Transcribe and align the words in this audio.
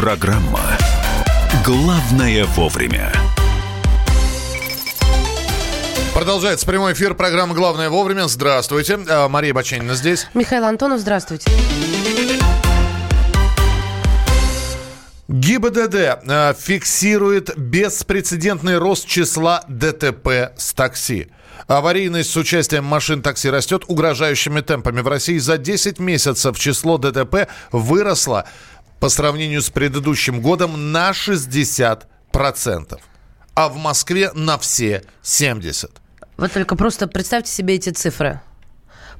Программа 0.00 0.62
«Главное 1.62 2.46
вовремя». 2.46 3.12
Продолжается 6.14 6.64
прямой 6.64 6.94
эфир 6.94 7.14
программы 7.14 7.54
«Главное 7.54 7.90
вовремя». 7.90 8.26
Здравствуйте. 8.26 8.98
А, 9.06 9.28
Мария 9.28 9.52
Баченина 9.52 9.94
здесь. 9.94 10.26
Михаил 10.32 10.64
Антонов, 10.64 11.00
здравствуйте. 11.00 11.50
ГИБДД 15.28 15.94
э, 15.94 16.54
фиксирует 16.58 17.58
беспрецедентный 17.58 18.78
рост 18.78 19.06
числа 19.06 19.64
ДТП 19.68 20.54
с 20.56 20.72
такси. 20.72 21.28
Аварийность 21.66 22.30
с 22.30 22.36
участием 22.36 22.84
машин 22.84 23.22
такси 23.22 23.48
растет 23.48 23.84
угрожающими 23.86 24.60
темпами. 24.60 25.02
В 25.02 25.08
России 25.08 25.38
за 25.38 25.56
10 25.56 26.00
месяцев 26.00 26.58
число 26.58 26.98
ДТП 26.98 27.48
выросло 27.70 28.46
по 29.00 29.08
сравнению 29.08 29.62
с 29.62 29.70
предыдущим 29.70 30.40
годом 30.40 30.92
на 30.92 31.10
60%. 31.10 33.00
А 33.54 33.68
в 33.68 33.76
Москве 33.76 34.30
на 34.32 34.58
все 34.58 35.02
70%. 35.22 35.90
Вот 36.36 36.52
только 36.52 36.76
просто 36.76 37.08
представьте 37.08 37.50
себе 37.50 37.74
эти 37.74 37.90
цифры. 37.90 38.40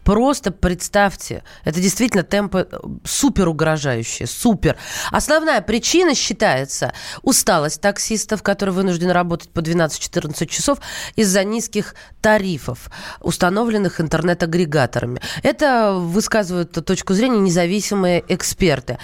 Просто 0.04 0.50
представьте, 0.50 1.44
это 1.64 1.80
действительно 1.80 2.22
темпы 2.22 2.66
э, 2.70 2.78
супер 3.04 3.48
угрожающие, 3.48 4.26
супер. 4.26 4.76
Основная 5.10 5.60
причина 5.60 6.14
считается 6.14 6.92
усталость 7.22 7.80
таксистов, 7.80 8.42
которые 8.42 8.74
вынуждены 8.74 9.12
работать 9.12 9.50
по 9.50 9.60
12-14 9.60 10.46
часов 10.46 10.78
из-за 11.16 11.44
низких 11.44 11.94
тарифов, 12.22 12.90
установленных 13.20 14.00
интернет-агрегаторами. 14.00 15.20
Это 15.42 15.92
высказывают 15.92 16.72
точку 16.72 17.14
зрения 17.14 17.38
независимые 17.38 18.24
эксперты. 18.28 18.98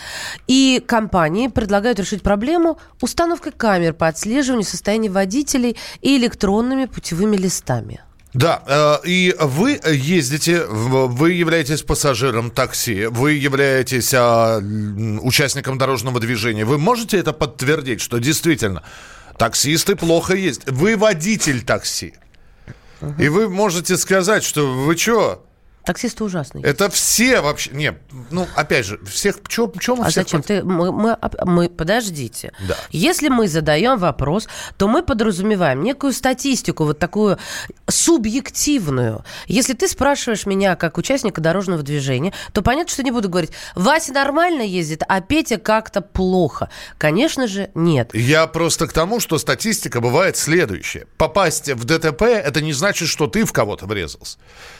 И 0.46 0.82
компании 0.86 1.48
предлагают 1.48 1.98
решить 1.98 2.22
проблему 2.22 2.78
установкой 3.00 3.52
камер 3.52 3.94
по 3.94 4.08
отслеживанию 4.08 4.66
состояния 4.66 5.10
водителей 5.10 5.76
и 6.00 6.16
электронными 6.16 6.86
путевыми 6.86 7.36
листами. 7.36 8.00
Да, 8.36 8.62
э, 8.66 9.08
и 9.08 9.34
вы 9.40 9.80
ездите, 9.82 10.66
вы 10.66 11.32
являетесь 11.32 11.80
пассажиром 11.80 12.50
такси, 12.50 13.06
вы 13.06 13.32
являетесь 13.32 14.12
а, 14.12 14.58
участником 14.58 15.78
дорожного 15.78 16.20
движения. 16.20 16.66
Вы 16.66 16.76
можете 16.76 17.16
это 17.16 17.32
подтвердить, 17.32 18.02
что 18.02 18.18
действительно 18.18 18.82
таксисты 19.38 19.96
плохо 19.96 20.34
ездят? 20.34 20.70
Вы 20.70 20.98
водитель 20.98 21.62
такси. 21.62 22.12
И 23.18 23.30
вы 23.30 23.48
можете 23.48 23.96
сказать, 23.96 24.44
что 24.44 24.70
вы 24.70 24.98
что, 24.98 25.45
Таксисты 25.86 26.24
ужасные. 26.24 26.64
Это 26.64 26.90
все 26.90 27.40
вообще... 27.40 27.70
Не, 27.70 27.96
ну, 28.32 28.48
опять 28.56 28.86
же, 28.86 28.98
всех... 29.04 29.36
Чё 29.46 29.68
мы 29.68 30.04
а 30.04 30.10
всех... 30.10 30.24
зачем? 30.24 30.42
Ты, 30.42 30.64
мы, 30.64 30.90
мы, 30.90 31.16
мы, 31.44 31.68
подождите. 31.68 32.52
Да. 32.66 32.76
Если 32.90 33.28
мы 33.28 33.46
задаем 33.46 33.96
вопрос, 33.96 34.48
то 34.78 34.88
мы 34.88 35.04
подразумеваем 35.04 35.84
некую 35.84 36.12
статистику, 36.12 36.86
вот 36.86 36.98
такую 36.98 37.38
субъективную. 37.86 39.24
Если 39.46 39.74
ты 39.74 39.86
спрашиваешь 39.86 40.44
меня 40.44 40.74
как 40.74 40.98
участника 40.98 41.40
дорожного 41.40 41.84
движения, 41.84 42.32
то 42.52 42.62
понятно, 42.62 42.92
что 42.92 43.04
не 43.04 43.12
буду 43.12 43.28
говорить, 43.28 43.52
Вася 43.76 44.12
нормально 44.12 44.62
ездит, 44.62 45.04
а 45.06 45.20
Петя 45.20 45.56
как-то 45.56 46.00
плохо. 46.00 46.68
Конечно 46.98 47.46
же, 47.46 47.70
нет. 47.76 48.12
Я 48.12 48.48
просто 48.48 48.88
к 48.88 48.92
тому, 48.92 49.20
что 49.20 49.38
статистика 49.38 50.00
бывает 50.00 50.36
следующая. 50.36 51.06
Попасть 51.16 51.70
в 51.70 51.84
ДТП, 51.84 52.22
это 52.22 52.60
не 52.60 52.72
значит, 52.72 53.08
что 53.08 53.28
ты 53.28 53.44
в 53.44 53.52
кого-то 53.52 53.86
врезался. 53.86 54.38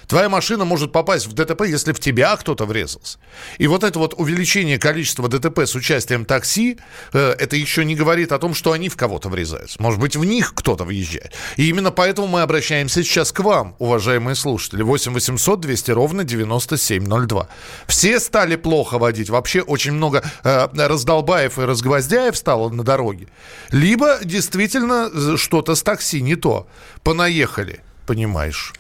Твоя 0.09 0.29
машина 0.29 0.65
может 0.65 0.96
попасть 0.97 1.27
в 1.27 1.35
ДТП, 1.35 1.67
если 1.67 1.93
в 1.93 2.01
тебя 2.01 2.35
кто-то 2.37 2.65
врезался. 2.65 3.19
И 3.59 3.67
вот 3.67 3.85
это 3.85 3.99
вот 3.99 4.15
увеличение 4.17 4.79
количества 4.79 5.29
ДТП 5.29 5.59
с 5.59 5.75
участием 5.75 6.25
такси, 6.25 6.79
э, 7.13 7.35
это 7.39 7.55
еще 7.55 7.85
не 7.85 7.95
говорит 7.95 8.33
о 8.33 8.39
том, 8.39 8.55
что 8.55 8.73
они 8.73 8.89
в 8.89 8.97
кого-то 8.97 9.29
врезаются. 9.29 9.77
Может 9.83 10.01
быть, 10.01 10.17
в 10.17 10.25
них 10.25 10.55
кто-то 10.55 10.85
въезжает. 10.85 11.33
И 11.57 11.69
именно 11.69 11.91
поэтому 11.91 12.29
мы 12.29 12.41
обращаемся 12.41 13.03
сейчас 13.03 13.31
к 13.31 13.41
вам, 13.41 13.77
уважаемые 13.79 14.35
слушатели. 14.35 14.81
8 14.83 15.13
800 15.13 15.61
200 15.61 15.91
ровно 15.91 16.25
9702. 16.25 17.49
Все 17.87 18.19
стали 18.19 18.57
плохо 18.57 18.99
водить. 18.99 19.29
Вообще 19.29 19.61
очень 19.61 19.93
много 19.93 20.25
э, 20.45 20.69
раздолбаев 20.75 21.59
и 21.59 21.63
разгвоздяев 21.63 22.35
стало 22.35 22.71
на 22.71 22.85
дороге. 22.85 23.29
Либо 23.71 24.19
действительно 24.25 25.11
э, 25.13 25.37
что-то 25.37 25.75
с 25.75 25.83
такси 25.83 26.23
не 26.23 26.37
то. 26.37 26.67
Понаехали, 27.03 27.81
понимаешь. 28.07 28.73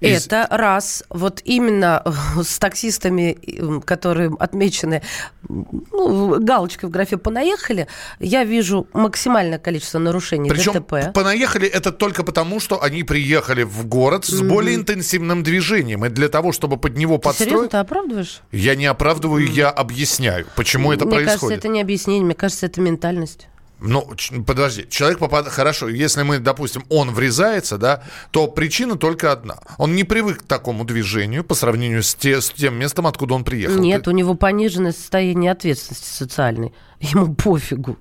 Из... 0.00 0.26
Это 0.26 0.46
раз. 0.50 1.04
Вот 1.08 1.40
именно 1.44 2.02
э, 2.04 2.42
с 2.42 2.58
таксистами, 2.58 3.38
которые 3.84 4.34
отмечены 4.38 5.02
ну, 5.48 6.40
галочкой 6.40 6.88
в 6.88 6.92
графе 6.92 7.16
«понаехали», 7.16 7.86
я 8.18 8.44
вижу 8.44 8.86
максимальное 8.92 9.58
количество 9.58 9.98
нарушений 9.98 10.50
Причем 10.50 10.72
ДТП. 10.74 11.12
«понаехали» 11.12 11.68
это 11.68 11.92
только 11.92 12.22
потому, 12.22 12.60
что 12.60 12.82
они 12.82 13.02
приехали 13.02 13.62
в 13.62 13.86
город 13.86 14.24
с 14.24 14.40
mm-hmm. 14.40 14.48
более 14.48 14.76
интенсивным 14.76 15.42
движением. 15.42 16.04
И 16.04 16.08
для 16.08 16.28
того, 16.28 16.52
чтобы 16.52 16.76
под 16.76 16.96
него 16.96 17.16
ты 17.16 17.24
подстроить... 17.24 17.50
Серьезно, 17.50 17.68
ты 17.68 17.76
оправдываешь? 17.78 18.40
Я 18.52 18.74
не 18.74 18.86
оправдываю, 18.86 19.46
mm-hmm. 19.46 19.52
я 19.52 19.70
объясняю, 19.70 20.46
почему 20.56 20.92
это 20.92 21.04
мне 21.04 21.16
происходит. 21.16 21.42
Мне 21.42 21.48
кажется, 21.50 21.68
это 21.68 21.68
не 21.68 21.80
объяснение, 21.80 22.24
мне 22.24 22.34
кажется, 22.34 22.66
это 22.66 22.80
ментальность. 22.80 23.48
Ну, 23.80 24.08
подожди, 24.46 24.86
человек 24.88 25.18
попадает... 25.18 25.52
Хорошо, 25.52 25.88
если 25.88 26.22
мы, 26.22 26.38
допустим, 26.38 26.84
он 26.88 27.10
врезается, 27.12 27.76
да, 27.76 28.02
то 28.30 28.46
причина 28.46 28.96
только 28.96 29.32
одна. 29.32 29.58
Он 29.78 29.94
не 29.94 30.04
привык 30.04 30.42
к 30.42 30.46
такому 30.46 30.84
движению 30.84 31.44
по 31.44 31.54
сравнению 31.54 32.02
с, 32.02 32.14
те, 32.14 32.40
с 32.40 32.50
тем 32.50 32.74
местом, 32.74 33.06
откуда 33.06 33.34
он 33.34 33.44
приехал. 33.44 33.78
Нет, 33.78 34.04
Ты... 34.04 34.10
у 34.10 34.12
него 34.12 34.34
пониженное 34.34 34.92
состояние 34.92 35.52
ответственности 35.52 36.08
социальной. 36.08 36.72
Ему 37.00 37.34
пофигу 37.34 37.98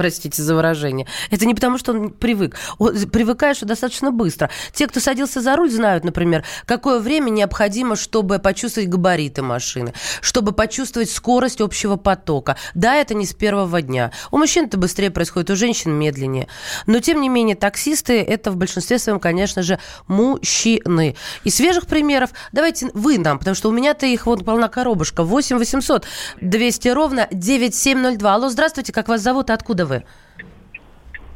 простите 0.00 0.42
за 0.42 0.54
выражение. 0.54 1.06
Это 1.30 1.44
не 1.44 1.54
потому, 1.54 1.76
что 1.76 1.92
он 1.92 2.08
привык. 2.08 2.56
Он, 2.78 2.98
привыкаешь 3.10 3.58
достаточно 3.60 4.10
быстро. 4.10 4.48
Те, 4.72 4.86
кто 4.86 4.98
садился 4.98 5.42
за 5.42 5.54
руль, 5.56 5.70
знают, 5.70 6.04
например, 6.04 6.42
какое 6.64 7.00
время 7.00 7.28
необходимо, 7.28 7.96
чтобы 7.96 8.38
почувствовать 8.38 8.88
габариты 8.88 9.42
машины, 9.42 9.92
чтобы 10.22 10.52
почувствовать 10.52 11.10
скорость 11.10 11.60
общего 11.60 11.96
потока. 11.96 12.56
Да, 12.72 12.94
это 12.94 13.12
не 13.12 13.26
с 13.26 13.34
первого 13.34 13.82
дня. 13.82 14.10
У 14.30 14.38
мужчин 14.38 14.64
это 14.64 14.78
быстрее 14.78 15.10
происходит, 15.10 15.50
у 15.50 15.54
женщин 15.54 15.92
медленнее. 15.92 16.48
Но, 16.86 17.00
тем 17.00 17.20
не 17.20 17.28
менее, 17.28 17.54
таксисты– 17.54 18.22
это 18.26 18.50
в 18.52 18.56
большинстве 18.56 18.98
своем, 18.98 19.20
конечно 19.20 19.62
же, 19.62 19.78
мужчины. 20.06 21.14
И 21.44 21.50
свежих 21.50 21.86
примеров 21.86 22.30
давайте 22.52 22.88
вы 22.94 23.18
нам, 23.18 23.38
потому 23.38 23.54
что 23.54 23.68
у 23.68 23.72
меня-то 23.72 24.06
их 24.06 24.24
вот 24.24 24.46
полна 24.46 24.68
коробушка. 24.68 25.24
8 25.24 25.58
800 25.58 26.06
200 26.40 26.88
ровно 26.88 27.28
9702. 27.30 28.34
Алло, 28.34 28.48
здравствуйте, 28.48 28.94
как 28.94 29.08
вас 29.08 29.20
зовут, 29.20 29.50
откуда 29.50 29.84
вы? 29.84 29.89
Вы? 29.90 30.04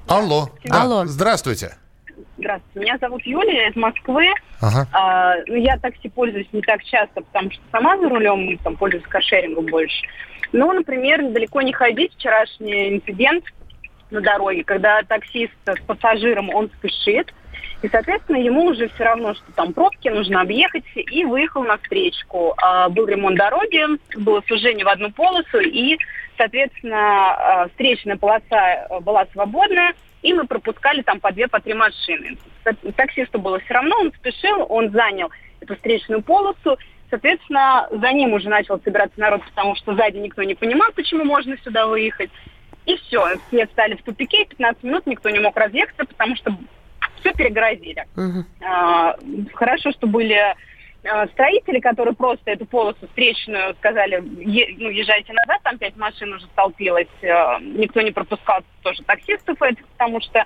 Алло. 0.09 0.49
Да. 0.65 0.83
Алло. 0.83 1.05
Здравствуйте. 1.05 1.77
Здравствуйте. 2.39 2.81
Меня 2.81 2.99
зовут 2.99 3.23
Юлия, 3.25 3.69
из 3.69 3.77
Москвы. 3.77 4.27
Ага. 4.61 4.87
А, 4.93 5.35
ну, 5.47 5.57
я 5.57 5.79
такси 5.79 6.09
пользуюсь 6.09 6.49
не 6.53 6.63
так 6.63 6.83
часто, 6.85 7.21
потому 7.21 7.51
что 7.51 7.63
сама 7.71 7.99
за 7.99 8.09
рулем 8.09 8.59
там, 8.59 8.77
пользуюсь 8.77 9.05
каршерингом 9.05 9.67
больше. 9.67 10.07
Ну, 10.53 10.73
например, 10.73 11.21
далеко 11.33 11.63
не 11.63 11.73
ходить. 11.73 12.15
Вчерашний 12.15 12.97
инцидент 12.97 13.45
на 14.11 14.21
дороге, 14.21 14.65
когда 14.65 15.03
таксист 15.03 15.53
с 15.67 15.81
пассажиром, 15.87 16.51
он 16.51 16.71
спешит, 16.79 17.33
и, 17.83 17.89
соответственно, 17.89 18.37
ему 18.37 18.65
уже 18.65 18.89
все 18.89 19.05
равно, 19.05 19.35
что 19.35 19.53
там 19.55 19.73
пробки, 19.73 20.09
нужно 20.09 20.41
объехать, 20.41 20.85
и 20.95 21.25
выехал 21.25 21.63
на 21.65 21.77
встречку. 21.79 22.55
А, 22.57 22.89
был 22.89 23.07
ремонт 23.07 23.37
дороги, 23.37 23.85
было 24.17 24.43
сужение 24.47 24.85
в 24.85 24.89
одну 24.89 25.11
полосу, 25.11 25.61
и 25.61 25.99
Соответственно, 26.37 27.67
э, 27.67 27.69
встречная 27.71 28.17
полоса 28.17 28.87
э, 28.91 29.01
была 29.01 29.27
свободная, 29.33 29.95
и 30.23 30.33
мы 30.33 30.47
пропускали 30.47 31.03
там 31.03 31.21
по 31.21 31.33
две, 31.33 31.47
по 31.47 31.61
три 31.61 31.75
машины. 31.75 32.37
Таксисту 32.97 33.39
было 33.39 33.61
все 33.61 33.75
равно, 33.75 33.97
он 34.01 34.13
спешил, 34.13 34.67
он 34.69 34.91
занял 34.91 35.31
эту 35.61 35.77
встречную 35.77 36.23
полосу. 36.23 36.77
Соответственно, 37.11 37.89
за 37.91 38.13
ним 38.13 38.33
уже 38.33 38.49
начал 38.49 38.81
собираться 38.81 39.21
народ, 39.21 39.43
потому 39.45 39.77
что 39.77 39.95
сзади 39.95 40.17
никто 40.17 40.43
не 40.43 40.55
понимал, 40.55 40.91
почему 40.95 41.25
можно 41.25 41.57
сюда 41.59 41.87
выехать. 41.87 42.31
И 42.87 42.97
все, 42.97 43.37
все 43.49 43.67
встали 43.67 43.95
в 43.95 44.03
тупике, 44.03 44.45
15 44.47 44.83
минут 44.83 45.07
никто 45.07 45.31
не 45.31 45.39
мог 45.39 45.57
разъехаться, 45.57 46.05
потому 46.05 46.35
что 46.37 46.57
все 47.25 47.33
перегородили. 47.35 48.05
Угу. 48.17 48.45
А, 48.67 49.17
хорошо, 49.55 49.93
что 49.93 50.07
были 50.07 50.55
Э, 51.05 51.27
строители, 51.35 51.81
которые 51.81 52.15
просто 52.15 52.51
эту 52.51 52.65
полосу 52.65 53.07
встречную 53.09 53.75
сказали, 53.75 54.23
е, 54.39 54.75
ну, 54.79 54.89
езжайте 54.89 55.35
назад, 55.35 55.61
там 55.63 55.77
пять 55.77 55.97
машин 55.97 56.33
уже 56.33 56.47
столпилось, 56.47 57.09
э, 57.21 57.59
никто 57.61 58.01
не 58.01 58.11
пропускал 58.11 58.61
тоже 58.83 59.03
таксистов 59.03 59.61
этих, 59.61 59.87
потому 59.89 60.23
что, 60.23 60.39
э, 60.39 60.45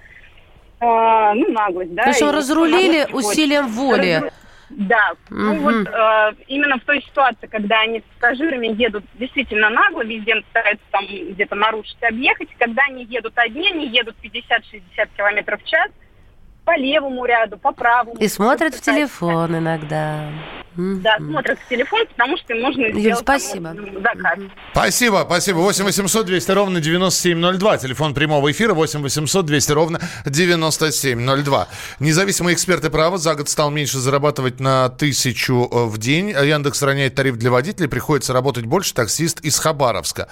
ну, 0.81 1.53
наглость, 1.53 1.95
да. 1.95 2.03
То 2.03 2.09
есть 2.09 2.23
разрулили 2.23 3.07
усилием 3.13 3.69
воли. 3.69 4.15
Разру... 4.15 4.31
Да, 4.71 5.13
угу. 5.31 5.39
ну 5.39 5.55
вот 5.61 5.87
э, 5.87 6.33
именно 6.49 6.77
в 6.79 6.85
той 6.85 7.03
ситуации, 7.03 7.47
когда 7.47 7.83
они 7.83 8.01
с 8.01 8.21
пассажирами 8.21 8.67
едут 8.67 9.05
действительно 9.15 9.71
нагло, 9.71 10.05
везде 10.05 10.43
стараются 10.51 10.85
там 10.91 11.07
где-то 11.07 11.55
нарушить, 11.55 12.03
объехать, 12.03 12.49
когда 12.59 12.83
они 12.89 13.05
едут 13.05 13.35
одни, 13.37 13.71
они 13.71 13.87
едут 13.87 14.17
50-60 14.25 15.09
км 15.17 15.57
в 15.57 15.65
час, 15.65 15.89
по 16.69 16.77
левому 16.77 17.25
ряду, 17.25 17.57
по 17.57 17.73
правому. 17.73 18.15
И 18.21 18.29
смотрят 18.29 18.75
в 18.75 18.83
телефон 18.83 19.57
иногда. 19.57 20.29
да, 20.77 21.17
смотрят 21.17 21.59
в 21.59 21.67
телефон, 21.67 22.07
потому 22.09 22.37
что 22.37 22.53
им 22.53 22.61
нужно 22.61 22.83
Юль, 22.83 23.01
сделать 23.01 23.21
спасибо. 23.21 23.75
Там, 23.75 24.03
заказ. 24.03 24.39
Спасибо, 24.73 25.23
спасибо. 25.27 25.57
8 25.57 25.85
800 25.85 26.27
200 26.27 26.51
ровно 26.51 26.81
9702. 26.81 27.79
Телефон 27.79 28.13
прямого 28.13 28.51
эфира 28.51 28.75
8 28.75 29.01
800 29.01 29.47
200 29.47 29.73
ровно 29.73 30.01
9702. 30.27 31.69
Независимые 32.01 32.55
эксперты 32.55 32.91
права 32.91 33.17
за 33.17 33.35
год 33.35 33.49
стал 33.49 33.71
меньше 33.71 33.97
зарабатывать 33.97 34.61
на 34.61 34.91
тысячу 34.91 35.71
э, 35.73 35.85
в 35.87 35.97
день. 35.97 36.29
Яндекс 36.29 36.83
роняет 36.83 37.15
тариф 37.15 37.37
для 37.37 37.51
водителей. 37.51 37.89
Приходится 37.89 38.35
работать 38.35 38.67
больше. 38.67 38.93
Таксист 38.93 39.41
из 39.41 39.59
Хабаровска. 39.59 40.29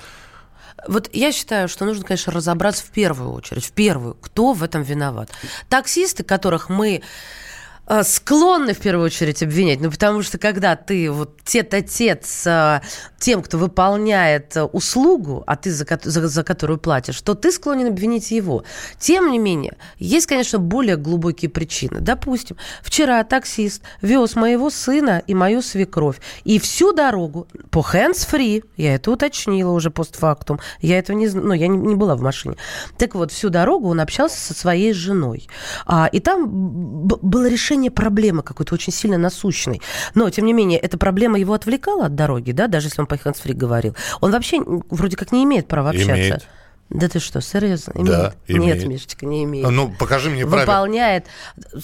Вот 0.86 1.08
я 1.12 1.32
считаю, 1.32 1.68
что 1.68 1.84
нужно, 1.84 2.04
конечно, 2.04 2.32
разобраться 2.32 2.84
в 2.84 2.90
первую 2.90 3.32
очередь, 3.32 3.64
в 3.64 3.72
первую, 3.72 4.14
кто 4.14 4.52
в 4.52 4.62
этом 4.62 4.82
виноват. 4.82 5.30
Таксисты, 5.68 6.22
которых 6.22 6.68
мы 6.68 7.02
склонны 8.02 8.74
в 8.74 8.78
первую 8.78 9.06
очередь 9.06 9.42
обвинять, 9.42 9.80
ну 9.80 9.90
потому 9.90 10.22
что 10.22 10.38
когда 10.38 10.74
ты 10.74 11.10
вот 11.10 11.42
тет-а-тет 11.44 12.26
с 12.26 12.46
э, 12.46 12.86
тем, 13.18 13.42
кто 13.42 13.58
выполняет 13.58 14.56
э, 14.56 14.64
услугу, 14.64 15.44
а 15.46 15.56
ты 15.56 15.70
за, 15.70 15.86
за, 16.02 16.28
за 16.28 16.42
которую 16.42 16.78
платишь, 16.78 17.20
то 17.20 17.34
ты 17.34 17.52
склонен 17.52 17.86
обвинить 17.86 18.32
его. 18.32 18.64
Тем 18.98 19.30
не 19.30 19.38
менее, 19.38 19.76
есть, 19.98 20.26
конечно, 20.26 20.58
более 20.58 20.96
глубокие 20.96 21.48
причины. 21.48 22.00
Допустим, 22.00 22.56
вчера 22.82 23.22
таксист 23.22 23.82
вез 24.02 24.34
моего 24.34 24.70
сына 24.70 25.22
и 25.26 25.34
мою 25.34 25.62
свекровь, 25.62 26.16
и 26.42 26.58
всю 26.58 26.92
дорогу 26.92 27.46
по 27.70 27.80
hands-free, 27.80 28.64
я 28.76 28.96
это 28.96 29.12
уточнила 29.12 29.70
уже 29.70 29.90
постфактум, 29.90 30.58
я 30.80 30.98
этого 30.98 31.16
не 31.16 31.28
ну, 31.28 31.52
я 31.52 31.68
не, 31.68 31.78
не 31.78 31.94
была 31.94 32.16
в 32.16 32.20
машине. 32.20 32.56
Так 32.98 33.14
вот, 33.14 33.30
всю 33.30 33.48
дорогу 33.48 33.88
он 33.88 34.00
общался 34.00 34.40
со 34.40 34.54
своей 34.54 34.92
женой. 34.92 35.48
А, 35.86 36.08
и 36.10 36.18
там 36.18 36.48
было 36.48 37.48
решение 37.48 37.75
решение 37.76 37.90
проблемы 37.90 38.42
какой-то 38.42 38.74
очень 38.74 38.92
сильно 38.92 39.18
насущной. 39.18 39.80
Но, 40.14 40.30
тем 40.30 40.46
не 40.46 40.52
менее, 40.52 40.78
эта 40.78 40.96
проблема 40.96 41.38
его 41.38 41.52
отвлекала 41.52 42.06
от 42.06 42.14
дороги, 42.14 42.52
да, 42.52 42.68
даже 42.68 42.86
если 42.86 43.02
он 43.02 43.06
по 43.06 43.16
хэндсфри 43.16 43.52
говорил. 43.52 43.94
Он 44.20 44.30
вообще 44.30 44.60
вроде 44.90 45.16
как 45.16 45.32
не 45.32 45.44
имеет 45.44 45.68
права 45.68 45.90
общаться. 45.90 46.14
Имеет. 46.14 46.48
Да 46.88 47.08
ты 47.08 47.18
что, 47.18 47.40
серьезно? 47.40 47.92
Имеет? 47.96 48.08
Да, 48.08 48.34
имеет. 48.46 48.78
Нет, 48.78 48.86
Мишечка, 48.86 49.26
не 49.26 49.42
имеет. 49.42 49.68
Ну, 49.68 49.92
покажи 49.98 50.30
мне 50.30 50.46
правила. 50.46 50.60
Выполняет. 50.60 51.26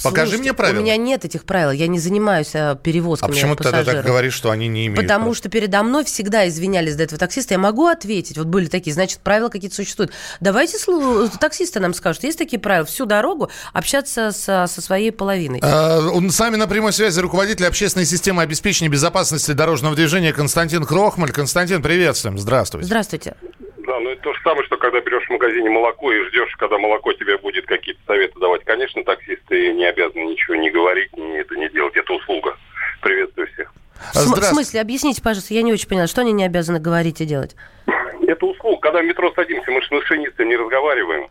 Покажи 0.03 0.31
Слушайте, 0.31 0.39
мне 0.39 0.55
правила. 0.55 0.79
У 0.79 0.83
меня 0.83 0.97
нет 0.97 1.25
этих 1.25 1.45
правил, 1.45 1.73
я 1.73 1.89
не 1.89 1.99
занимаюсь 1.99 2.53
а, 2.55 2.77
перевозками 2.77 3.31
А 3.31 3.35
почему 3.35 3.57
ты 3.57 3.65
тогда 3.65 3.85
так 3.85 4.05
говоришь, 4.05 4.33
что 4.33 4.53
они 4.53 4.69
не 4.69 4.87
имеют 4.87 5.01
Потому 5.01 5.27
прав? 5.27 5.37
что 5.37 5.49
передо 5.49 5.83
мной 5.83 6.05
всегда 6.05 6.49
извинялись 6.49 6.95
до 6.95 7.03
этого 7.03 7.19
таксиста. 7.19 7.55
Я 7.55 7.59
могу 7.59 7.87
ответить, 7.87 8.39
вот 8.39 8.47
были 8.47 8.67
такие, 8.67 8.95
значит, 8.95 9.19
правила 9.19 9.49
какие-то 9.49 9.75
существуют. 9.75 10.13
Давайте 10.41 10.79
таксисты 11.41 11.81
нам 11.81 11.95
скажут, 11.95 12.23
есть 12.23 12.39
такие 12.39 12.61
правила, 12.61 12.87
всю 12.87 13.05
дорогу 13.05 13.51
общаться 13.73 14.31
со, 14.31 14.67
со 14.69 14.81
своей 14.81 15.11
половиной. 15.11 15.59
А, 15.63 16.01
с 16.31 16.39
нами 16.39 16.57
на 16.57 16.69
прямой 16.69 16.93
связи 16.93 17.19
руководитель 17.19 17.67
общественной 17.67 18.07
системы 18.07 18.43
обеспечения 18.43 18.89
безопасности 18.89 19.51
дорожного 19.51 19.97
движения 19.97 20.33
Константин 20.33 20.85
Крохмаль. 20.85 21.33
Константин, 21.33 21.83
приветствуем, 21.83 22.39
здравствуйте. 22.39 22.87
Здравствуйте. 22.87 23.35
Ну 24.03 24.11
это 24.11 24.23
то 24.23 24.35
же 24.35 24.41
самое, 24.43 24.65
что 24.67 24.77
когда 24.77 25.01
берешь 25.01 25.25
в 25.27 25.31
магазине 25.31 25.71
молоко 25.71 26.13
и 26.13 26.25
ждешь, 26.29 26.55
когда 26.57 26.77
молоко 26.77 27.13
тебе 27.13 27.39
будет 27.39 27.67
какие-то 27.67 28.01
советы 28.07 28.39
давать. 28.41 28.65
Конечно, 28.65 29.05
таксисты 29.05 29.73
не 29.75 29.85
обязаны 29.85 30.25
ничего 30.25 30.57
не 30.57 30.71
говорить, 30.71 31.17
не 31.17 31.39
это 31.39 31.55
не 31.55 31.69
делать. 31.69 31.97
Это 31.97 32.13
услуга. 32.13 32.57
Приветствую 33.01 33.47
всех. 33.53 33.73
В, 34.13 34.41
в 34.41 34.45
смысле, 34.45 34.81
объясните, 34.81 35.23
пожалуйста, 35.23 35.55
я 35.55 35.63
не 35.63 35.73
очень 35.73 35.89
поняла, 35.89 36.09
что 36.09 36.23
они 36.23 36.33
не 36.33 36.45
обязаны 36.45 36.81
говорить 36.81 37.21
и 37.21 37.25
делать? 37.25 37.55
Это 38.27 38.45
услуга. 38.45 38.81
Когда 38.81 39.03
в 39.03 39.05
метро 39.05 39.33
садимся, 39.35 39.71
мы 39.71 39.81
же 39.81 39.87
с 39.87 39.91
машинистом 39.93 40.49
не 40.49 40.57
разговариваем. 40.57 41.29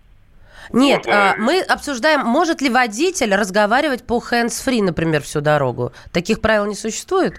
Нет, 0.71 1.05
Можно... 1.05 1.31
а, 1.31 1.35
мы 1.37 1.59
обсуждаем, 1.59 2.21
может 2.21 2.61
ли 2.61 2.69
водитель 2.69 3.35
разговаривать 3.35 4.07
по 4.07 4.19
hands-free, 4.19 4.81
например, 4.81 5.21
всю 5.21 5.41
дорогу. 5.41 5.91
Таких 6.13 6.39
правил 6.39 6.65
не 6.65 6.75
существует? 6.75 7.33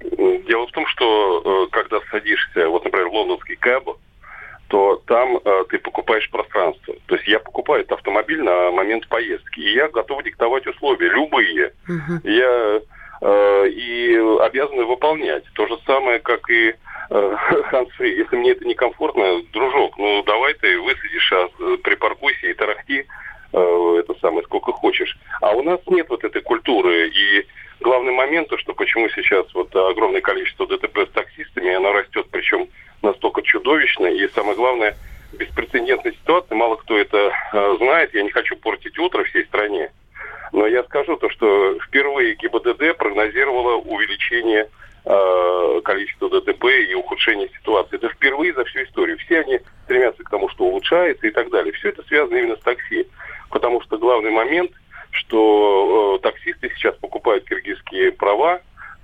Дело 0.00 0.66
в 0.66 0.72
том, 0.72 0.86
что 0.86 1.66
э, 1.66 1.70
когда 1.70 1.98
садишься, 2.10 2.68
вот, 2.68 2.84
например, 2.84 3.08
в 3.08 3.12
лондонский 3.12 3.56
кэб, 3.56 3.98
то 4.72 5.02
там 5.06 5.36
э, 5.36 5.64
ты 5.68 5.78
покупаешь 5.78 6.30
пространство. 6.30 6.94
То 7.04 7.16
есть 7.16 7.28
я 7.28 7.38
покупаю 7.40 7.82
этот 7.82 7.98
автомобиль 7.98 8.42
на 8.42 8.70
момент 8.70 9.06
поездки, 9.06 9.60
и 9.60 9.74
я 9.74 9.86
готов 9.88 10.22
диктовать 10.22 10.66
условия, 10.66 11.10
любые. 11.10 11.74
Uh-huh. 11.86 12.20
Я 12.24 12.80
э, 13.20 13.68
и 13.68 14.16
обязаны 14.40 14.86
выполнять. 14.86 15.44
То 15.52 15.66
же 15.66 15.76
самое, 15.84 16.20
как 16.20 16.48
и 16.48 16.74
э, 17.10 17.36
Хансфри. 17.70 18.16
Если 18.16 18.34
мне 18.34 18.52
это 18.52 18.64
некомфортно, 18.64 19.42
дружок, 19.52 19.98
ну 19.98 20.22
давай 20.22 20.54
ты 20.54 20.80
высадишь, 20.80 21.32
а, 21.34 21.48
припаркуйся 21.84 22.46
и 22.46 22.54
тарахти 22.54 23.06
э, 23.52 23.96
это 23.98 24.14
самое 24.22 24.42
сколько 24.44 24.72
хочешь. 24.72 25.18
А 25.42 25.50
у 25.52 25.62
нас 25.62 25.80
нет 25.86 26.06
вот 26.08 26.24
этой 26.24 26.40
культуры. 26.40 27.08
И 27.08 27.46
главный 27.80 28.14
момент, 28.14 28.48
то, 28.48 28.56
что 28.56 28.72
почему 28.72 29.10
сейчас 29.10 29.52
вот 29.52 29.76
огромное 29.76 30.22
количество 30.22 30.66
ДТП 30.66 31.00
с 31.00 31.12
таксистами, 31.12 31.74
оно 31.74 31.92
растет, 31.92 32.28
причем 32.30 32.68
настолько 33.02 33.42
чудовищно 33.42 34.06
и, 34.06 34.28
самое 34.28 34.56
главное, 34.56 34.96
беспрецедентная 35.32 36.12
ситуация. 36.12 36.56
Мало 36.56 36.76
кто 36.76 36.96
это 36.96 37.32
э, 37.52 37.76
знает. 37.78 38.14
Я 38.14 38.22
не 38.22 38.30
хочу 38.30 38.56
портить 38.56 38.98
утро 38.98 39.24
всей 39.24 39.44
стране. 39.44 39.90
Но 40.52 40.66
я 40.66 40.84
скажу 40.84 41.16
то, 41.16 41.30
что 41.30 41.78
впервые 41.80 42.34
ГИБДД 42.34 42.96
прогнозировала 42.96 43.76
увеличение 43.76 44.68
э, 45.04 45.80
количества 45.84 46.28
ДТП 46.28 46.64
и 46.66 46.94
ухудшение 46.94 47.48
ситуации. 47.48 47.96
Это 47.96 48.10
впервые 48.10 48.52
за 48.52 48.64
всю 48.64 48.82
историю. 48.82 49.18
Все 49.18 49.40
они 49.40 49.60
стремятся 49.84 50.22
к 50.22 50.30
тому, 50.30 50.48
что 50.50 50.64
улучшается 50.64 51.26
и 51.26 51.30
так 51.30 51.50
далее. 51.50 51.72
Все 51.72 51.88
это 51.88 52.02
связано 52.04 52.36
именно 52.36 52.56
с 52.56 52.60
такси. 52.60 53.06
Потому 53.50 53.80
что 53.82 53.96
главный 53.96 54.30
момент, 54.30 54.72
что 55.10 56.16
э, 56.16 56.22
таксисты 56.22 56.70
сейчас 56.76 56.94
покупают 56.96 57.44
киргизские 57.44 58.12
права, 58.12 58.60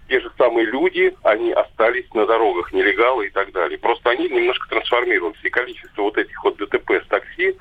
те 0.09 0.21
же 0.21 0.31
самые 0.39 0.67
люди, 0.67 1.15
они 1.23 1.53
остались 1.53 2.13
на 2.15 2.27
дорогах, 2.27 2.73
нелегалы 2.73 3.27
и 3.27 3.31
так 3.31 3.53
далее. 3.53 3.79
Просто 3.79 4.11
они 4.11 4.29
немножко 4.29 4.69
трансформируются. 4.69 5.47
И 5.47 5.51
количество 5.51 6.03
вот 6.03 6.17
этих 6.17 6.43
вот 6.43 6.57
ДТП 6.57 6.93
с 7.05 7.07
такси 7.09 7.55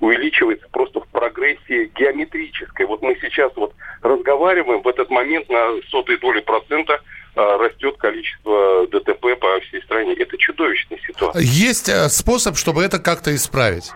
увеличивается 0.00 0.68
просто 0.70 1.00
в 1.00 1.08
прогрессии 1.08 1.90
геометрической. 1.94 2.84
Вот 2.86 3.00
мы 3.00 3.16
сейчас 3.20 3.52
вот 3.56 3.74
разговариваем, 4.02 4.82
в 4.82 4.88
этот 4.88 5.08
момент 5.08 5.48
на 5.48 5.80
сотой 5.88 6.18
доли 6.18 6.40
процента 6.40 7.00
а, 7.36 7.56
растет 7.56 7.96
количество 7.96 8.86
ДТП 8.88 9.38
по 9.40 9.60
всей 9.60 9.82
стране. 9.82 10.12
Это 10.14 10.36
чудовищная 10.36 10.98
ситуация. 11.06 11.40
Есть 11.74 11.88
э, 11.88 12.08
способ, 12.08 12.56
чтобы 12.56 12.84
это 12.84 13.00
как-то 13.00 13.34
исправить? 13.34 13.90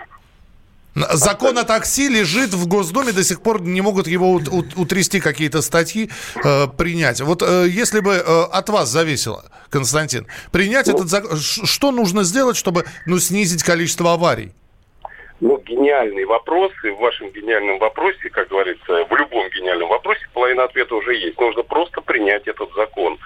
Закон 0.96 1.58
о 1.58 1.62
такси 1.62 2.08
лежит 2.08 2.50
в 2.52 2.66
Госдуме, 2.66 3.12
до 3.12 3.22
сих 3.22 3.40
пор 3.40 3.62
не 3.62 3.80
могут 3.80 4.08
его 4.08 4.32
утрясти 4.32 5.20
какие-то 5.20 5.62
статьи, 5.62 6.10
э, 6.44 6.66
принять. 6.76 7.20
Вот 7.20 7.40
э, 7.40 7.68
если 7.68 8.00
бы 8.00 8.14
э, 8.14 8.42
от 8.52 8.68
вас 8.68 8.88
зависело, 8.88 9.44
Константин, 9.70 10.26
принять 10.50 10.88
ну, 10.88 10.94
этот 10.94 11.08
закон, 11.08 11.38
что 11.38 11.92
нужно 11.92 12.24
сделать, 12.24 12.56
чтобы 12.56 12.84
ну, 13.06 13.20
снизить 13.20 13.62
количество 13.62 14.12
аварий? 14.14 14.50
Ну, 15.40 15.62
гениальный 15.64 16.24
вопрос, 16.24 16.72
и 16.82 16.88
в 16.88 16.98
вашем 16.98 17.30
гениальном 17.30 17.78
вопросе, 17.78 18.28
как 18.30 18.48
говорится, 18.48 19.04
в 19.08 19.16
любом 19.16 19.48
гениальном 19.50 19.88
вопросе 19.88 20.26
половина 20.34 20.64
ответа 20.64 20.96
уже 20.96 21.14
есть. 21.14 21.38
Нужно 21.38 21.62
просто 21.62 22.00
принять 22.00 22.48
этот 22.48 22.70
закон. 22.74 23.18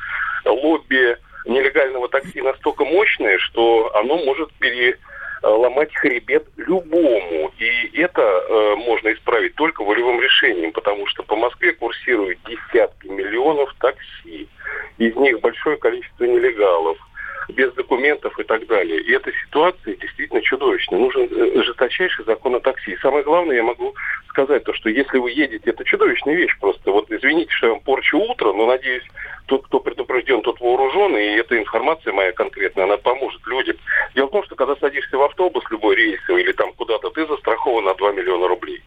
Лобби 0.44 1.16
нелегального 1.44 2.08
такси 2.08 2.40
настолько 2.40 2.84
мощное, 2.84 3.38
что 3.38 3.94
оно 3.94 4.18
может 4.24 4.52
пере 4.54 4.98
Э, 5.42 5.48
ломать 5.48 5.92
хребет 5.94 6.46
любому. 6.56 7.52
И 7.58 8.00
это 8.00 8.22
э, 8.22 8.76
можно 8.76 9.12
исправить 9.12 9.54
только 9.56 9.82
волевым 9.82 10.20
решением, 10.20 10.70
потому 10.70 11.06
что 11.08 11.24
по 11.24 11.34
Москве 11.34 11.72
курсируют 11.72 12.38
десятки 12.46 13.08
миллионов 13.08 13.74
такси. 13.80 14.48
Из 14.98 15.16
них 15.16 15.40
большое 15.40 15.76
количество 15.78 16.24
нелегалов 16.24 16.96
без 17.48 17.72
документов 17.74 18.38
и 18.38 18.44
так 18.44 18.66
далее. 18.66 19.00
И 19.00 19.12
эта 19.12 19.30
ситуация 19.32 19.96
действительно 19.96 20.40
чудовищная. 20.42 20.98
Нужен 20.98 21.28
э, 21.30 21.62
жесточайший 21.62 22.24
закон 22.24 22.54
о 22.54 22.60
такси. 22.60 22.92
И 22.92 22.98
самое 22.98 23.24
главное, 23.24 23.56
я 23.56 23.62
могу 23.62 23.94
сказать 24.28 24.64
то, 24.64 24.72
что 24.74 24.88
если 24.88 25.18
вы 25.18 25.30
едете, 25.30 25.70
это 25.70 25.84
чудовищная 25.84 26.34
вещь 26.34 26.56
просто. 26.60 26.90
Вот 26.90 27.10
извините, 27.10 27.52
что 27.52 27.66
я 27.66 27.72
вам 27.72 27.82
порчу 27.82 28.18
утро, 28.18 28.52
но 28.52 28.66
надеюсь, 28.66 29.04
тот, 29.46 29.66
кто 29.66 29.80
предупрежден, 29.80 30.42
тот 30.42 30.60
вооружен, 30.60 31.16
и 31.16 31.36
эта 31.36 31.58
информация 31.58 32.12
моя 32.12 32.32
конкретная, 32.32 32.84
она 32.84 32.96
поможет 32.96 33.46
людям. 33.46 33.76
Дело 34.14 34.26
в 34.26 34.30
том, 34.30 34.44
что 34.44 34.54
когда 34.54 34.76
садишься 34.76 35.18
в 35.18 35.22
автобус, 35.22 35.64
любой 35.70 35.96
рейсовый 35.96 36.42
или 36.42 36.52
там 36.52 36.72
куда-то, 36.74 37.10
ты 37.10 37.26
застрахован 37.26 37.84
на 37.84 37.94
2 37.94 38.12
миллиона 38.12 38.48
рублей. 38.48 38.82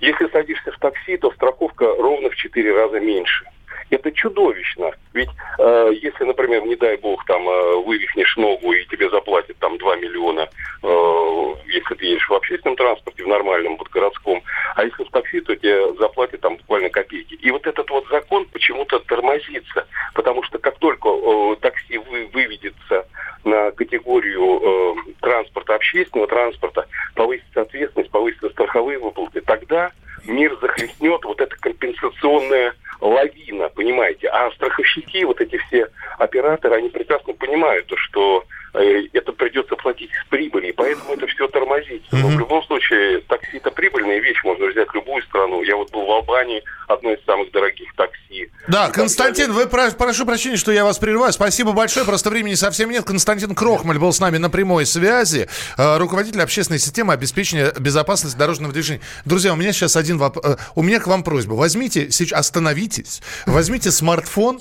Если 0.00 0.26
садишься 0.28 0.72
в 0.72 0.78
такси, 0.78 1.16
то 1.16 1.30
страховка 1.32 1.84
ровно 1.84 2.28
в 2.30 2.36
4 2.36 2.74
раза 2.74 2.98
меньше. 2.98 3.44
Это 3.90 4.10
чудовищно. 4.12 4.92
Ведь 5.12 5.28
э, 5.58 5.90
если, 6.00 6.24
например, 6.24 6.64
не 6.64 6.76
дай 6.76 6.96
бог, 6.96 7.24
там 7.26 7.48
э, 7.48 7.76
вывихнешь 7.84 8.36
ногу 8.36 8.72
и 8.72 8.84
тебе 8.86 9.10
заплатят 9.10 9.56
там 9.58 9.78
2 9.78 9.96
миллиона, 9.96 10.48
э, 10.82 11.54
если 11.66 11.94
ты 11.94 12.06
едешь 12.06 12.28
в 12.28 12.34
общественном 12.34 12.76
транспорте, 12.76 13.24
в 13.24 13.28
нормальном, 13.28 13.76
вот 13.76 13.88
городском, 13.88 14.42
а 14.74 14.84
если 14.84 15.04
в 15.04 15.10
такси, 15.10 15.40
то 15.40 15.54
тебе 15.54 15.94
заплатят 15.94 16.40
там 16.40 16.56
буквально 16.56 16.90
копейки. 16.90 17.34
И 17.34 17.50
вот 17.50 17.66
этот 17.66 17.88
вот 17.90 18.06
закон 18.08 18.46
почему-то 18.52 18.98
тормозится, 19.00 19.86
потому 20.14 20.42
что 20.42 20.58
как 20.58 20.78
только 20.78 21.08
э, 21.08 21.56
такси 21.60 21.98
вы, 21.98 22.26
выведется 22.32 23.06
на 23.44 23.70
категорию 23.72 24.60
э, 24.62 25.12
транспорта, 25.20 25.74
общественного 25.74 26.28
транспорта, 26.28 26.86
повысится 27.14 27.62
ответственность, 27.62 28.10
повысятся 28.10 28.50
страховые 28.50 28.98
выплаты, 28.98 29.40
тогда 29.40 29.92
мир 30.24 30.56
захлестнет 30.60 31.24
вот 31.24 31.40
эта 31.40 31.54
компенсационная 31.56 32.74
лавина, 33.00 33.68
понимаете? 33.70 34.28
А 34.28 34.50
страховщики, 34.52 35.24
вот 35.24 35.40
эти 35.40 35.58
все 35.66 35.88
операторы, 36.18 36.76
они 36.76 36.88
прекрасно 36.88 37.32
понимают, 37.34 37.90
что 37.96 38.44
э, 38.74 39.02
это 39.12 39.32
придется 39.32 39.74
платить 39.76 40.10
с 40.12 40.28
прибыли, 40.28 40.68
и 40.68 40.72
поэтому 40.72 41.14
это 41.14 41.26
все 41.26 41.48
тормозить. 41.48 42.04
Но 42.12 42.28
в 42.28 42.38
любом 42.38 42.62
случае, 42.64 43.20
такси 43.22 43.56
это 43.56 43.70
прибыльная 43.70 44.18
вещь, 44.18 44.42
можно 44.44 44.66
взять 44.66 44.92
любую 44.94 45.22
страну. 45.22 45.62
Я 45.62 45.76
вот 45.76 45.90
был 45.90 46.06
в 46.06 46.10
Албании, 46.10 46.62
одной 46.88 47.14
из 47.14 47.24
самых 47.24 47.50
дорогих 47.50 47.92
такси. 47.96 48.21
Да, 48.68 48.90
Константин, 48.90 49.52
вы 49.52 49.66
про, 49.66 49.90
прошу 49.90 50.24
прощения, 50.24 50.56
что 50.56 50.70
я 50.70 50.84
вас 50.84 50.98
прерываю. 50.98 51.32
Спасибо 51.32 51.72
большое, 51.72 52.06
просто 52.06 52.30
времени 52.30 52.54
совсем 52.54 52.90
нет. 52.90 53.04
Константин 53.04 53.56
Крохмаль 53.56 53.98
был 53.98 54.12
с 54.12 54.20
нами 54.20 54.38
на 54.38 54.50
прямой 54.50 54.86
связи, 54.86 55.48
э, 55.76 55.96
руководитель 55.98 56.40
общественной 56.40 56.78
системы 56.78 57.12
обеспечения 57.12 57.72
безопасности 57.78 58.36
дорожного 58.36 58.72
движения. 58.72 59.00
Друзья, 59.24 59.52
у 59.52 59.56
меня 59.56 59.72
сейчас 59.72 59.96
один 59.96 60.18
вопрос. 60.18 60.44
Э, 60.44 60.56
у 60.76 60.82
меня 60.82 61.00
к 61.00 61.08
вам 61.08 61.24
просьба. 61.24 61.54
Возьмите, 61.54 62.08
остановитесь, 62.30 63.20
возьмите 63.46 63.90
смартфон 63.90 64.60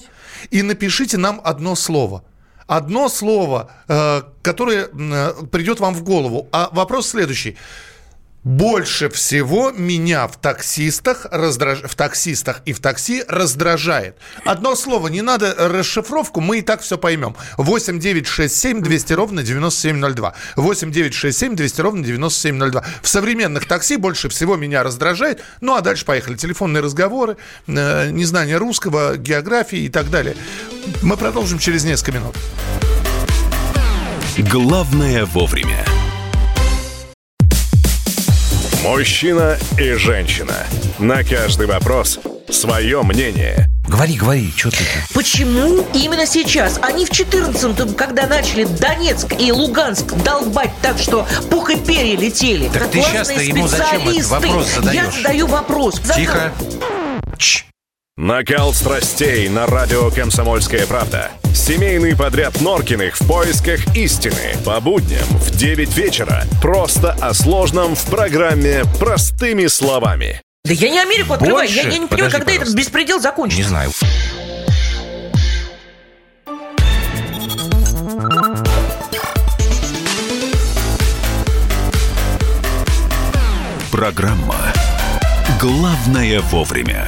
и 0.50 0.64
напишите 0.64 1.18
нам 1.18 1.40
одно 1.44 1.76
слово– 1.76 2.24
одно 2.68 3.10
слово, 3.10 3.70
э, 3.88 4.22
которое 4.42 4.88
придет 5.52 5.80
вам 5.80 5.94
в 5.94 6.04
голову. 6.04 6.48
А 6.52 6.70
вопрос 6.72 7.10
следующий. 7.10 7.58
Больше 8.44 9.10
всего 9.10 9.72
меня 9.72 10.28
в 10.28 10.36
таксистах, 10.38 11.28
раздраж... 11.30 11.84
в 11.84 11.94
таксистах 11.94 12.62
и 12.66 12.74
в 12.74 12.80
такси 12.80 13.24
раздражает. 13.28 14.18
Одно 14.46 14.76
слово, 14.76 15.10
не 15.10 15.22
надо 15.22 15.54
расшифровку, 15.58 16.42
мы 16.42 16.60
и 16.60 16.62
так 16.64 16.82
все 16.82 16.98
поймем. 16.98 17.36
8 17.58 18.00
9 18.00 18.26
6 18.26 18.56
7 18.56 18.82
200 18.82 19.14
ровно 19.14 19.44
9702. 19.44 20.34
8 20.56 20.92
9 20.92 21.14
6 21.14 21.38
7 21.38 21.56
200 21.56 21.82
ровно 21.82 22.04
9702. 22.04 22.84
В 23.04 23.08
современных 23.08 23.68
такси 23.68 23.98
больше 23.98 24.28
всего 24.30 24.56
меня 24.56 24.82
раздражает. 24.82 25.44
Ну 25.62 25.76
а 25.76 25.82
дальше 25.82 26.06
поехали. 26.06 26.36
Телефонные 26.36 26.82
разговоры, 26.82 27.38
э, 27.68 28.10
незнание 28.10 28.58
русского, 28.58 29.18
географии 29.18 29.82
и 29.82 29.90
так 29.90 30.10
далее. 30.10 30.36
Мы 31.04 31.16
продолжим 31.16 31.60
через 31.60 31.84
несколько 31.84 32.14
минут. 32.14 32.36
Главное 34.38 35.26
вовремя. 35.26 35.86
Мужчина 38.84 39.60
и 39.78 39.94
женщина. 39.94 40.56
На 40.98 41.24
каждый 41.24 41.68
вопрос 41.68 42.20
свое 42.50 43.04
мнение. 43.04 43.68
Говори, 43.88 44.16
говори, 44.16 44.52
что 44.56 44.72
ты? 44.72 44.84
Почему 45.14 45.86
именно 45.94 46.26
сейчас? 46.26 46.80
Они 46.82 47.06
в 47.06 47.12
14-м, 47.12 47.94
когда 47.94 48.26
начали 48.26 48.64
Донецк 48.64 49.40
и 49.40 49.52
Луганск 49.52 50.12
долбать 50.24 50.72
так, 50.82 50.98
что 50.98 51.28
пух 51.52 51.70
и 51.70 51.78
перья 51.78 52.18
летели. 52.18 52.70
Так 52.70 52.90
ты 52.90 53.02
сейчас-то 53.04 53.40
ему 53.40 53.68
зачем 53.68 54.10
этот 54.10 54.26
вопрос 54.26 54.68
задаешь? 54.74 54.96
Я 54.96 55.12
задаю 55.12 55.48
вопрос. 55.48 56.02
Тихо. 56.16 56.52
Чш. 57.38 57.66
Накал 58.18 58.74
страстей 58.74 59.48
на 59.50 59.68
радио 59.68 60.10
«Комсомольская 60.10 60.88
правда». 60.88 61.30
Семейный 61.54 62.16
подряд 62.16 62.60
Норкиных 62.62 63.20
в 63.20 63.28
поисках 63.28 63.96
истины. 63.96 64.56
По 64.66 64.80
будням 64.80 65.26
в 65.28 65.52
9 65.52 65.96
вечера. 65.96 66.44
Просто 66.62 67.12
о 67.14 67.34
сложном 67.34 67.96
в 67.96 68.06
программе 68.06 68.84
«Простыми 69.00 69.68
словами». 69.68 70.42
Да 70.64 70.74
я 70.74 70.90
не 70.90 71.00
Америку 71.00 71.34
открываю. 71.34 71.68
Больше? 71.68 71.76
Я, 71.76 71.90
я 71.90 71.98
не 71.98 72.08
понимаю, 72.08 72.10
Подожди, 72.10 72.32
когда 72.32 72.46
пожалуйста. 72.46 72.64
этот 72.64 72.76
беспредел 72.76 73.20
закончится. 73.20 73.62
Не 73.64 73.68
знаю. 73.68 73.92
Программа 83.92 84.56
«Главное 85.60 86.42
вовремя». 86.42 87.08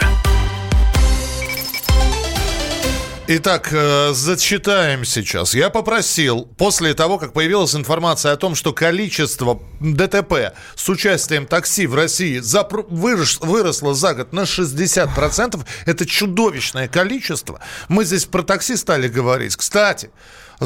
Итак, 3.36 3.70
э, 3.72 4.12
зачитаем 4.14 5.06
сейчас. 5.06 5.56
Я 5.56 5.72
попросил, 5.72 6.46
после 6.56 6.94
того, 6.94 7.18
как 7.18 7.34
появилась 7.34 7.74
информация 7.74 8.32
о 8.32 8.38
том, 8.38 8.54
что 8.54 8.74
количество 8.74 9.60
ДТП 9.80 10.54
с 10.76 10.88
участием 10.88 11.48
такси 11.48 11.88
в 11.88 11.96
России 11.96 12.38
запр- 12.40 12.86
вырос- 12.90 13.40
выросло 13.44 13.96
за 13.96 14.14
год 14.14 14.34
на 14.34 14.46
60%, 14.46 15.66
это 15.88 16.06
чудовищное 16.06 16.88
количество. 16.88 17.60
Мы 17.88 18.06
здесь 18.06 18.26
про 18.26 18.44
такси 18.44 18.76
стали 18.76 19.08
говорить. 19.08 19.56
Кстати, 19.56 20.12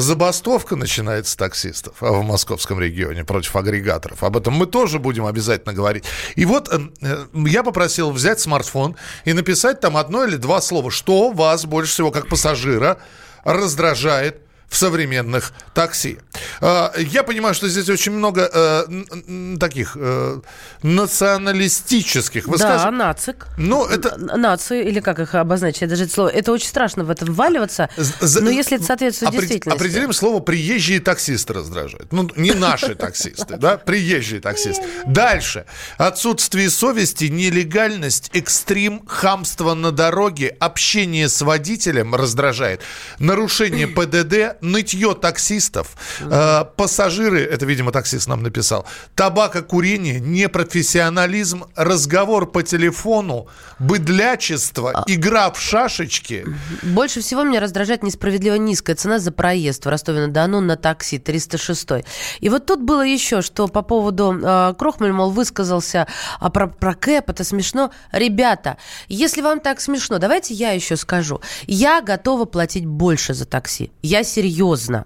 забастовка 0.00 0.76
начинается 0.76 1.36
таксистов 1.36 1.96
а 2.00 2.12
в 2.12 2.22
московском 2.22 2.80
регионе 2.80 3.24
против 3.24 3.56
агрегаторов. 3.56 4.22
Об 4.22 4.36
этом 4.36 4.54
мы 4.54 4.66
тоже 4.66 4.98
будем 4.98 5.26
обязательно 5.26 5.74
говорить. 5.74 6.04
И 6.36 6.44
вот 6.44 6.68
э, 6.72 6.78
э, 7.02 7.26
я 7.34 7.62
попросил 7.62 8.10
взять 8.10 8.40
смартфон 8.40 8.96
и 9.24 9.32
написать 9.32 9.80
там 9.80 9.96
одно 9.96 10.24
или 10.24 10.36
два 10.36 10.60
слова, 10.60 10.90
что 10.90 11.30
вас 11.30 11.64
больше 11.64 11.92
всего 11.92 12.10
как 12.10 12.28
пассажира 12.28 12.98
раздражает 13.44 14.42
в 14.68 14.76
современных 14.76 15.52
такси. 15.74 16.18
Э, 16.60 16.90
Я 16.98 17.22
понимаю, 17.22 17.54
что 17.54 17.68
здесь 17.68 17.88
очень 17.88 18.12
много 18.12 18.50
э, 18.52 19.56
таких 19.58 19.96
э, 19.98 20.40
националистических 20.82 22.44
Да, 22.44 22.50
высказываний. 22.50 22.98
нацик. 22.98 23.46
Ну, 23.56 23.86
это- 23.86 24.16
Нации, 24.18 24.86
или 24.86 25.00
как 25.00 25.18
их 25.20 25.34
обозначить, 25.34 25.82
я 25.82 25.88
даже 25.88 26.04
это 26.04 26.12
слово. 26.12 26.28
Это 26.28 26.52
очень 26.52 26.68
страшно 26.68 27.04
в 27.04 27.10
это 27.10 27.24
вваливаться, 27.24 27.88
За- 27.96 28.40
но 28.42 28.50
если 28.50 28.76
это 28.76 28.84
соответствует 28.86 29.30
опред- 29.32 29.40
действительности. 29.40 29.80
Определим 29.80 30.12
слово 30.12 30.40
«приезжие 30.40 31.00
таксисты» 31.00 31.52
раздражает. 31.54 32.12
Ну, 32.12 32.30
не 32.36 32.52
наши 32.52 32.94
таксисты, 32.94 33.56
да, 33.56 33.78
приезжие 33.78 34.40
таксисты. 34.40 34.84
Дальше. 35.06 35.64
Отсутствие 35.96 36.68
совести, 36.70 37.24
нелегальность, 37.26 38.30
экстрим, 38.34 39.02
хамство 39.06 39.74
на 39.74 39.92
дороге, 39.92 40.56
общение 40.60 41.28
с 41.28 41.40
водителем 41.42 42.14
раздражает. 42.14 42.80
Нарушение 43.18 43.86
ПДД, 43.86 44.57
нытье 44.60 45.14
таксистов, 45.14 45.96
э, 46.20 46.64
пассажиры, 46.76 47.40
это, 47.40 47.66
видимо, 47.66 47.92
таксист 47.92 48.28
нам 48.28 48.42
написал, 48.42 48.86
табакокурение, 49.14 50.20
непрофессионализм, 50.20 51.64
разговор 51.76 52.50
по 52.50 52.62
телефону, 52.62 53.48
быдлячество, 53.78 55.04
игра 55.06 55.50
в 55.50 55.60
шашечки. 55.60 56.44
Больше 56.82 57.20
всего 57.20 57.42
меня 57.42 57.60
раздражает 57.60 58.02
несправедливо 58.02 58.56
низкая 58.56 58.96
цена 58.96 59.18
за 59.18 59.32
проезд 59.32 59.84
в 59.84 59.88
Ростове-на-Дону 59.88 60.60
на 60.60 60.76
такси 60.76 61.18
306. 61.18 61.88
И 62.40 62.48
вот 62.48 62.66
тут 62.66 62.82
было 62.82 63.04
еще, 63.04 63.42
что 63.42 63.68
по 63.68 63.82
поводу 63.82 64.38
э, 64.40 64.74
Крохмаль, 64.78 65.12
мол, 65.12 65.30
высказался 65.30 66.06
а 66.40 66.50
про, 66.50 66.66
про 66.66 66.94
кэп, 66.94 67.30
это 67.30 67.44
смешно. 67.44 67.90
Ребята, 68.12 68.76
если 69.08 69.40
вам 69.40 69.60
так 69.60 69.80
смешно, 69.80 70.18
давайте 70.18 70.54
я 70.54 70.72
еще 70.72 70.96
скажу. 70.96 71.40
Я 71.66 72.00
готова 72.00 72.44
платить 72.44 72.86
больше 72.86 73.34
за 73.34 73.44
такси. 73.44 73.90
Я 74.02 74.24
серьезно 74.24 74.47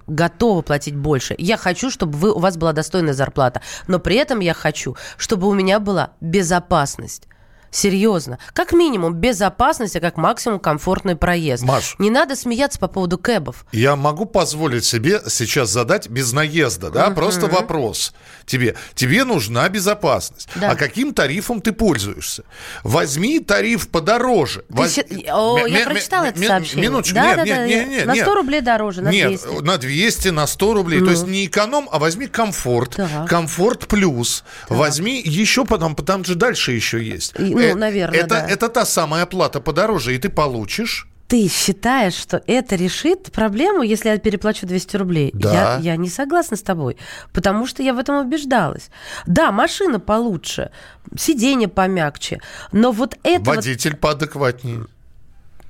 готова 0.07 0.63
платить 0.63 0.97
больше. 0.97 1.35
Я 1.39 1.57
хочу, 1.57 1.91
чтобы 1.91 2.17
вы, 2.19 2.33
у 2.33 2.39
вас 2.39 2.57
была 2.57 2.73
достойная 2.73 3.15
зарплата. 3.15 3.61
Но 3.89 3.99
при 3.99 4.17
этом 4.17 4.41
я 4.41 4.55
хочу, 4.55 4.97
чтобы 5.17 5.49
у 5.49 5.55
меня 5.55 5.81
была 5.81 6.13
безопасность. 6.21 7.29
Серьезно. 7.73 8.38
Как 8.52 8.73
минимум 8.73 9.14
безопасность, 9.14 9.97
а 9.97 10.00
как 10.00 10.19
максимум 10.19 10.61
комфортный 10.61 11.17
проезд. 11.17 11.64
Маш. 11.64 11.97
Не 11.99 12.11
надо 12.11 12.37
смеяться 12.37 12.79
по 12.79 12.87
поводу 12.87 13.17
кэбов. 13.19 13.64
Я 13.73 13.97
могу 13.97 14.26
позволить 14.26 14.85
себе 14.85 15.23
сейчас 15.29 15.71
задать 15.71 16.09
без 16.09 16.33
наезда, 16.33 16.91
да, 16.91 17.11
просто 17.11 17.47
вопрос 17.47 18.12
тебе. 18.45 18.76
Тебе 18.95 19.25
нужна 19.25 19.69
безопасность. 19.71 20.49
Да. 20.57 20.71
А 20.73 20.75
каким 20.76 21.14
тарифом 21.14 21.61
ты 21.62 21.73
пользуешься? 21.73 22.45
Возьми 22.85 23.38
тариф 23.41 23.88
подороже. 23.88 24.64
Ты 24.69 24.75
Воз- 24.75 24.99
О, 25.33 25.67
я 25.67 25.81
м- 25.81 25.85
прочитала 25.91 26.25
м- 26.26 26.31
это 26.31 26.47
сообщение. 26.47 26.88
Минуточку. 26.88 27.14
Да, 27.14 27.26
нет, 27.29 27.37
да, 27.37 27.45
нет, 27.45 27.57
да. 27.57 27.67
нет, 27.67 27.88
нет, 27.88 28.07
на 28.07 28.12
нет. 28.12 28.25
100 28.26 28.35
рублей 28.35 28.61
дороже, 28.61 29.00
на 29.00 29.09
Нет, 29.11 29.29
200. 29.29 29.62
на 29.64 29.79
200, 29.79 30.29
на 30.29 30.47
100 30.47 30.75
рублей. 30.75 31.00
То 31.00 31.11
есть 31.11 31.26
не 31.26 31.47
эконом, 31.47 31.88
а 31.91 31.99
возьми 31.99 32.26
комфорт. 32.26 32.97
Так. 32.97 33.29
Комфорт 33.29 33.87
плюс. 33.88 34.45
Возьми 34.69 35.21
еще 35.25 35.64
потом, 35.64 35.95
там 35.97 36.25
же 36.25 36.35
дальше 36.35 36.73
еще 36.73 37.02
есть. 37.02 37.33
И, 37.38 37.55
ну, 37.69 37.76
Э, 37.76 37.78
наверное, 37.78 38.19
это, 38.21 38.28
да. 38.28 38.47
это 38.49 38.69
та 38.69 38.85
самая 38.85 39.26
плата 39.26 39.61
подороже, 39.61 40.14
и 40.14 40.19
ты 40.19 40.28
получишь 40.28 41.09
Ты 41.28 41.49
считаешь, 41.49 42.14
что 42.14 42.42
это 42.47 42.76
решит 42.76 43.33
проблему, 43.33 43.83
если 43.83 44.11
я 44.11 44.19
переплачу 44.19 44.66
200 44.66 44.97
рублей? 44.99 45.31
Да. 45.35 45.52
Я, 45.81 45.92
я 45.92 45.97
не 45.97 46.11
согласна 46.11 46.57
с 46.57 46.62
тобой, 46.62 46.97
потому 47.33 47.66
что 47.66 47.83
я 47.83 47.95
в 47.95 47.99
этом 47.99 48.16
убеждалась. 48.26 48.90
Да, 49.26 49.50
машина 49.52 49.99
получше, 49.99 50.71
сиденье 51.16 51.69
помягче, 51.69 52.40
но 52.73 52.92
вот 52.92 53.16
это 53.23 53.45
вот- 53.45 53.57
водитель 53.57 53.97
поадекватнее. 53.97 54.85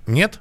Нет? 0.08 0.40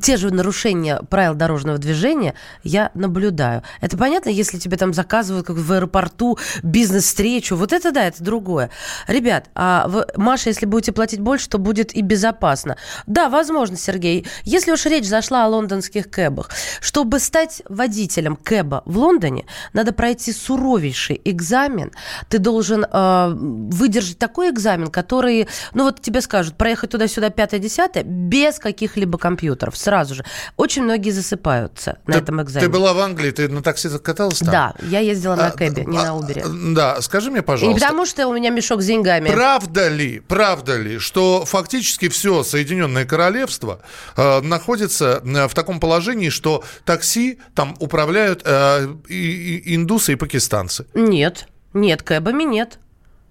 Те 0.00 0.16
же 0.16 0.32
нарушения 0.32 1.00
правил 1.08 1.34
дорожного 1.34 1.78
движения 1.78 2.34
я 2.62 2.90
наблюдаю. 2.94 3.62
Это 3.80 3.96
понятно, 3.96 4.30
если 4.30 4.58
тебе 4.58 4.76
там 4.76 4.94
заказывают 4.94 5.46
как 5.46 5.56
в 5.56 5.72
аэропорту 5.72 6.38
бизнес-встречу, 6.62 7.56
вот 7.56 7.72
это 7.72 7.92
да, 7.92 8.06
это 8.06 8.22
другое. 8.22 8.70
Ребят, 9.06 9.50
а 9.54 9.86
вы, 9.88 10.06
Маша, 10.16 10.50
если 10.50 10.66
будете 10.66 10.92
платить 10.92 11.20
больше, 11.20 11.48
то 11.48 11.58
будет 11.58 11.94
и 11.94 12.02
безопасно. 12.02 12.76
Да, 13.06 13.28
возможно, 13.28 13.76
Сергей. 13.76 14.26
Если 14.44 14.72
уж 14.72 14.86
речь 14.86 15.06
зашла 15.06 15.44
о 15.44 15.48
лондонских 15.48 16.10
кэбах, 16.10 16.50
чтобы 16.80 17.18
стать 17.18 17.62
водителем 17.68 18.36
кэба 18.36 18.82
в 18.84 18.98
Лондоне, 18.98 19.46
надо 19.72 19.92
пройти 19.92 20.32
суровейший 20.32 21.20
экзамен. 21.24 21.92
Ты 22.28 22.38
должен 22.38 22.84
э, 22.84 23.34
выдержать 23.34 24.18
такой 24.18 24.50
экзамен, 24.50 24.88
который, 24.88 25.48
ну 25.74 25.84
вот 25.84 26.00
тебе 26.00 26.20
скажут, 26.20 26.56
проехать 26.56 26.90
туда-сюда 26.90 27.28
5-10 27.28 28.02
без 28.02 28.58
каких-либо 28.58 29.18
компьютеров 29.28 29.76
сразу 29.76 30.14
же. 30.14 30.24
Очень 30.56 30.84
многие 30.84 31.10
засыпаются 31.10 31.98
на 32.06 32.14
ты, 32.14 32.18
этом 32.20 32.42
экзамене. 32.42 32.66
Ты 32.66 32.72
была 32.72 32.94
в 32.94 32.98
Англии, 32.98 33.30
ты 33.30 33.48
на 33.48 33.62
такси 33.62 33.88
каталась 34.02 34.38
там? 34.38 34.48
Да, 34.50 34.74
я 34.82 35.00
ездила 35.00 35.36
на 35.36 35.48
А, 35.48 35.50
кэбе, 35.50 35.84
не 35.84 35.98
а, 35.98 36.04
на 36.04 36.16
Убере. 36.16 36.44
Да, 36.74 37.00
скажи 37.02 37.30
мне, 37.30 37.40
И 37.40 37.42
пожалуйста. 37.42 37.74
не 37.74 37.80
потому, 37.80 38.06
что 38.06 38.26
у 38.26 38.32
меня 38.34 38.48
мешок 38.50 38.80
с 38.80 38.86
деньгами. 38.86 39.28
Правда 39.30 39.88
ли, 39.88 40.20
правда 40.20 40.76
ли, 40.78 40.98
что 40.98 41.44
фактически 41.44 42.08
все 42.08 42.42
Соединенное 42.42 43.04
Королевство 43.04 43.80
э, 44.16 44.40
находится 44.40 45.20
э, 45.22 45.46
в 45.48 45.54
таком 45.54 45.78
положении, 45.78 46.30
что 46.30 46.64
такси 46.86 47.38
там 47.54 47.76
управляют 47.80 48.42
э, 48.46 48.88
и- 49.08 49.56
и 49.58 49.74
индусы 49.76 50.12
и 50.14 50.16
пакистанцы? 50.16 50.86
Нет, 50.94 51.48
нет, 51.74 52.02
кэбами 52.02 52.44
нет. 52.44 52.78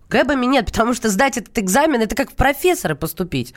Кэбами 0.09 0.45
нет, 0.45 0.67
потому 0.67 0.93
что 0.93 1.09
сдать 1.09 1.37
этот 1.37 1.57
экзамен, 1.59 2.01
это 2.01 2.15
как 2.15 2.31
в 2.31 2.35
профессоры 2.35 2.95
поступить, 2.95 3.53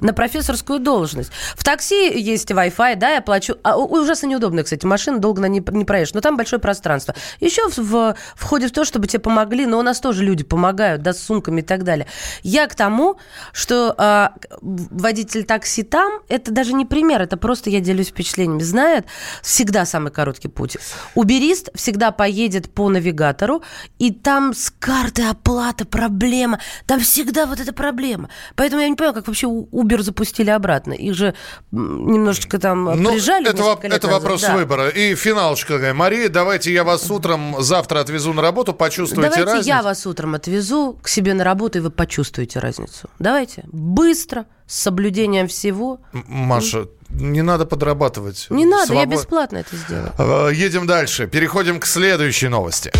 на 0.00 0.12
профессорскую 0.12 0.78
должность. 0.78 1.30
В 1.56 1.64
такси 1.64 2.18
есть 2.18 2.50
Wi-Fi, 2.50 2.96
да, 2.96 3.10
я 3.10 3.22
плачу. 3.22 3.56
А, 3.62 3.76
ужасно 3.78 4.26
неудобно, 4.26 4.62
кстати, 4.62 4.84
машина 4.84 5.18
долго 5.18 5.40
на 5.40 5.46
ней 5.46 5.62
не 5.70 5.84
проедешь, 5.84 6.12
но 6.12 6.20
там 6.20 6.36
большое 6.36 6.60
пространство. 6.60 7.14
Еще 7.40 7.68
в, 7.70 7.78
в- 7.78 8.16
входит 8.34 8.70
в 8.70 8.74
то, 8.74 8.84
чтобы 8.84 9.06
тебе 9.06 9.20
помогли, 9.20 9.64
но 9.66 9.78
у 9.78 9.82
нас 9.82 10.00
тоже 10.00 10.24
люди 10.24 10.44
помогают, 10.44 11.02
да, 11.02 11.14
с 11.14 11.22
сумками 11.22 11.60
и 11.60 11.64
так 11.64 11.84
далее. 11.84 12.06
Я 12.42 12.66
к 12.66 12.74
тому, 12.74 13.16
что 13.52 13.94
а, 13.96 14.34
водитель 14.60 15.44
такси 15.44 15.82
там, 15.84 16.20
это 16.28 16.50
даже 16.50 16.74
не 16.74 16.84
пример, 16.84 17.22
это 17.22 17.36
просто 17.36 17.70
я 17.70 17.80
делюсь 17.80 18.08
впечатлениями, 18.08 18.62
знает 18.62 19.06
всегда 19.42 19.86
самый 19.86 20.12
короткий 20.12 20.48
путь. 20.48 20.76
Уберист 21.14 21.70
всегда 21.74 22.10
поедет 22.10 22.70
по 22.72 22.90
навигатору, 22.90 23.62
и 23.98 24.10
там 24.12 24.52
с 24.52 24.70
карты 24.70 25.22
оплата 25.22 25.86
проблема. 25.98 26.58
Там 26.86 27.00
всегда 27.00 27.46
вот 27.46 27.60
эта 27.60 27.72
проблема. 27.72 28.28
Поэтому 28.56 28.82
я 28.82 28.88
не 28.88 28.94
понимаю, 28.96 29.14
как 29.14 29.26
вообще 29.28 29.46
Uber 29.46 30.02
запустили 30.02 30.50
обратно. 30.50 30.92
Их 30.92 31.14
же 31.14 31.34
немножечко 31.72 32.58
там 32.58 32.84
Ну, 33.02 33.10
прижали 33.12 33.48
это, 33.48 33.62
воп- 33.62 33.80
это 33.82 34.06
назад. 34.06 34.22
вопрос 34.22 34.42
Да. 34.42 34.54
выбора. 34.56 34.88
И 34.88 35.14
финалочка 35.14 35.74
такая. 35.74 35.94
Мария, 35.94 36.28
давайте 36.28 36.72
я 36.72 36.84
вас 36.84 37.10
утром 37.10 37.56
завтра 37.60 38.00
отвезу 38.00 38.32
на 38.32 38.42
работу, 38.42 38.72
почувствуйте 38.74 39.30
Давайте 39.30 39.44
разницу. 39.44 39.68
я 39.68 39.82
вас 39.82 40.06
утром 40.06 40.34
отвезу 40.34 40.98
к 41.02 41.08
себе 41.08 41.34
на 41.34 41.44
работу, 41.44 41.78
и 41.78 41.80
вы 41.80 41.90
почувствуете 41.90 42.58
разницу. 42.60 43.08
Давайте. 43.18 43.64
Быстро, 43.72 44.46
с 44.66 44.80
соблюдением 44.82 45.46
всего. 45.48 46.00
Маша, 46.12 46.86
не 47.10 47.42
надо 47.42 47.66
подрабатывать. 47.66 48.46
Не 48.50 48.64
надо, 48.66 48.94
я 48.94 49.00
Свобод- 49.02 49.12
бесплатно 49.18 49.58
это 49.58 49.76
сделаю. 49.76 50.12
Э, 50.18 50.50
Едем 50.52 50.86
дальше. 50.86 51.26
Переходим 51.26 51.78
к 51.80 51.86
следующей 51.86 52.48
новости. 52.48 52.90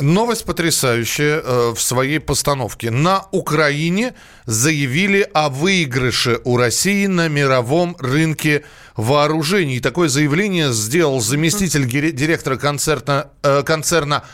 Новость 0.00 0.44
потрясающая 0.44 1.40
э, 1.40 1.72
в 1.74 1.80
своей 1.80 2.20
постановке. 2.20 2.90
На 2.90 3.26
Украине 3.32 4.14
заявили 4.46 5.28
о 5.34 5.48
выигрыше 5.48 6.40
у 6.44 6.56
России 6.56 7.06
на 7.06 7.28
мировом 7.28 7.96
рынке 7.98 8.64
вооружений. 8.96 9.80
Такое 9.80 10.08
заявление 10.08 10.72
сделал 10.72 11.20
заместитель 11.20 11.84
директора 11.86 12.56
концерна, 12.56 13.30
э, 13.42 13.62
концерна 13.64 14.24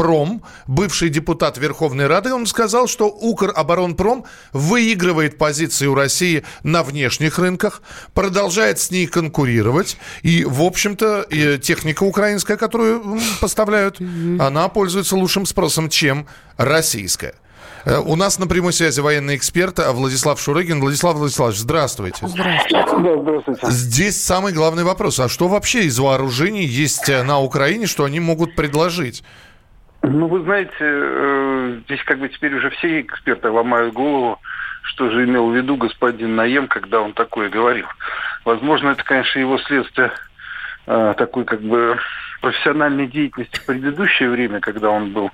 «Укроборонпром», 0.00 0.42
бывший 0.66 1.08
депутат 1.10 1.58
Верховной 1.58 2.06
Рады, 2.06 2.32
он 2.32 2.46
сказал, 2.46 2.86
что 2.86 3.08
Укроборонпром 3.08 4.24
выигрывает 4.52 5.38
позиции 5.38 5.86
у 5.86 5.94
России 5.94 6.44
на 6.62 6.82
внешних 6.82 7.38
рынках, 7.38 7.82
продолжает 8.14 8.78
с 8.78 8.90
ней 8.90 9.06
конкурировать. 9.06 9.96
И, 10.22 10.44
в 10.44 10.62
общем-то, 10.62 11.22
и 11.22 11.58
техника 11.58 12.04
украинская, 12.04 12.56
которую 12.56 13.20
поставляют, 13.40 14.00
она 14.38 14.68
пользуется 14.68 15.16
лучшим 15.16 15.46
спросом, 15.46 15.88
чем 15.88 16.26
российская. 16.56 17.34
Э, 17.84 17.98
У 17.98 18.16
нас 18.16 18.38
на 18.38 18.46
прямой 18.46 18.72
связи 18.72 19.00
военный 19.00 19.36
эксперт 19.36 19.78
а, 19.78 19.92
Владислав 19.92 20.40
Шурыгин. 20.40 20.80
Владислав 20.80 21.16
Владиславович, 21.16 21.58
здравствуйте. 21.58 22.26
Здравствуйте. 22.28 22.86
Да, 22.90 23.22
здравствуйте. 23.22 23.66
Здесь 23.70 24.22
самый 24.22 24.52
главный 24.52 24.84
вопрос. 24.84 25.18
А 25.20 25.28
что 25.28 25.48
вообще 25.48 25.84
из 25.84 25.98
вооружений 25.98 26.64
есть 26.64 27.08
э, 27.08 27.22
на 27.22 27.40
Украине, 27.40 27.86
что 27.86 28.04
они 28.04 28.20
могут 28.20 28.54
предложить? 28.54 29.22
Ну, 30.02 30.28
вы 30.28 30.42
знаете, 30.42 30.72
э, 30.80 31.80
здесь 31.84 32.02
как 32.04 32.18
бы 32.18 32.28
теперь 32.28 32.54
уже 32.54 32.70
все 32.70 33.02
эксперты 33.02 33.50
ломают 33.50 33.92
голову, 33.92 34.40
что 34.82 35.10
же 35.10 35.24
имел 35.24 35.50
в 35.50 35.54
виду 35.54 35.76
господин 35.76 36.36
Наем, 36.36 36.68
когда 36.68 37.00
он 37.00 37.12
такое 37.12 37.50
говорил. 37.50 37.86
Возможно, 38.44 38.90
это, 38.90 39.04
конечно, 39.04 39.38
его 39.38 39.58
следствие 39.58 40.10
э, 40.86 41.14
такой 41.18 41.44
как 41.44 41.60
бы 41.60 41.98
профессиональной 42.40 43.08
деятельности 43.08 43.60
в 43.60 43.66
предыдущее 43.66 44.30
время, 44.30 44.60
когда 44.60 44.88
он 44.88 45.12
был 45.12 45.30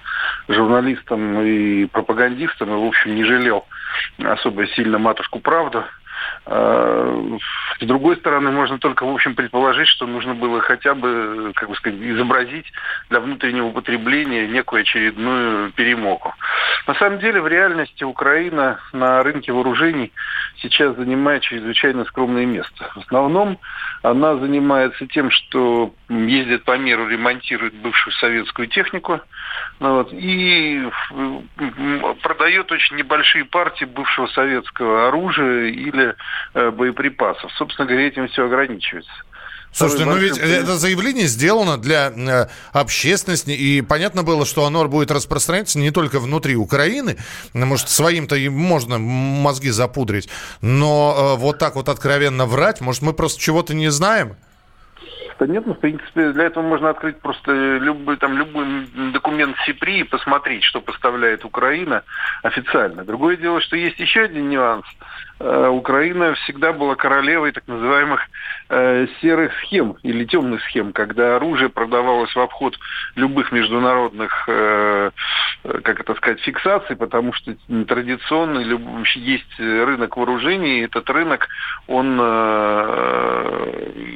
журналистом 0.48 1.40
и 1.42 1.86
пропагандистом, 1.86 2.70
и, 2.70 2.84
в 2.84 2.88
общем, 2.88 3.14
не 3.14 3.24
жалел 3.24 3.64
особо 4.18 4.66
сильно 4.68 4.98
матушку 4.98 5.38
правду. 5.38 5.84
Э, 6.46 7.38
С 7.80 7.84
другой 7.84 8.16
стороны, 8.16 8.50
можно 8.50 8.78
только, 8.78 9.04
в 9.04 9.12
общем, 9.12 9.34
предположить, 9.34 9.88
что 9.88 10.06
нужно 10.06 10.34
было 10.34 10.60
хотя 10.60 10.94
бы, 10.94 11.52
как 11.54 11.68
бы 11.68 11.76
сказать, 11.76 11.98
изобразить 12.00 12.66
для 13.10 13.20
внутреннего 13.20 13.66
употребления 13.66 14.46
некую 14.46 14.82
очередную 14.82 15.72
перемогу. 15.72 16.34
На 16.86 16.94
самом 16.94 17.18
деле, 17.18 17.40
в 17.40 17.48
реальности 17.48 18.04
Украина 18.04 18.78
на 18.92 19.22
рынке 19.22 19.52
вооружений 19.52 20.12
сейчас 20.56 20.96
занимает 20.96 21.42
чрезвычайно 21.42 22.04
скромное 22.04 22.46
место. 22.46 22.90
В 22.94 22.98
основном 22.98 23.58
она 24.02 24.36
занимается 24.36 25.06
тем, 25.06 25.30
что 25.30 25.92
ездит 26.08 26.64
по 26.64 26.76
миру, 26.78 27.08
ремонтирует 27.08 27.74
бывшую 27.74 28.14
советскую 28.14 28.68
технику, 28.68 29.20
ну 29.80 29.94
вот, 29.96 30.12
и 30.12 30.88
продает 32.22 32.70
очень 32.72 32.96
небольшие 32.96 33.44
партии 33.44 33.84
бывшего 33.84 34.26
советского 34.28 35.08
оружия 35.08 35.68
или 35.68 36.14
боеприпасов. 36.54 37.52
Собственно 37.52 37.86
говоря, 37.86 38.06
этим 38.06 38.28
все 38.28 38.46
ограничивается. 38.46 39.12
Слушайте, 39.76 40.06
ну 40.06 40.16
ведь 40.16 40.38
это 40.38 40.76
заявление 40.76 41.26
сделано 41.26 41.76
для 41.76 42.08
э, 42.08 42.46
общественности, 42.72 43.50
и 43.50 43.82
понятно 43.82 44.22
было, 44.22 44.46
что 44.46 44.64
оно 44.64 44.88
будет 44.88 45.10
распространяться 45.10 45.78
не 45.78 45.90
только 45.90 46.18
внутри 46.18 46.56
Украины, 46.56 47.18
может, 47.52 47.90
своим-то 47.90 48.36
и 48.36 48.48
можно 48.48 48.96
мозги 48.98 49.68
запудрить, 49.68 50.30
но 50.62 51.34
э, 51.36 51.38
вот 51.38 51.58
так 51.58 51.74
вот 51.74 51.90
откровенно 51.90 52.46
врать, 52.46 52.80
может, 52.80 53.02
мы 53.02 53.12
просто 53.12 53.38
чего-то 53.38 53.74
не 53.74 53.90
знаем? 53.90 54.36
Да 55.38 55.46
нет, 55.46 55.66
ну, 55.66 55.74
в 55.74 55.80
принципе, 55.80 56.32
для 56.32 56.44
этого 56.44 56.62
можно 56.62 56.88
открыть 56.88 57.20
просто 57.20 57.52
любой, 57.52 58.16
там, 58.16 58.38
любой 58.38 58.86
документ 59.12 59.56
СИПРИ 59.66 60.00
и 60.00 60.04
посмотреть, 60.04 60.64
что 60.64 60.80
поставляет 60.80 61.44
Украина 61.44 62.02
официально. 62.42 63.04
Другое 63.04 63.36
дело, 63.36 63.60
что 63.60 63.76
есть 63.76 64.00
еще 64.00 64.22
один 64.22 64.48
нюанс. 64.48 64.86
Э, 65.38 65.68
Украина 65.68 66.34
всегда 66.34 66.72
была 66.72 66.94
королевой 66.94 67.52
так 67.52 67.66
называемых 67.66 68.20
э, 68.70 69.06
серых 69.20 69.52
схем 69.60 69.96
или 70.02 70.24
темных 70.24 70.62
схем, 70.64 70.92
когда 70.92 71.36
оружие 71.36 71.68
продавалось 71.68 72.34
в 72.34 72.40
обход 72.40 72.78
любых 73.16 73.52
международных, 73.52 74.44
э, 74.48 75.10
как 75.62 76.00
это 76.00 76.14
сказать, 76.14 76.40
фиксаций, 76.40 76.96
потому 76.96 77.34
что 77.34 77.54
традиционно 77.86 78.60
есть 79.14 79.58
рынок 79.58 80.16
вооружений, 80.16 80.80
и 80.80 80.84
этот 80.84 81.08
рынок, 81.10 81.48
он 81.86 82.16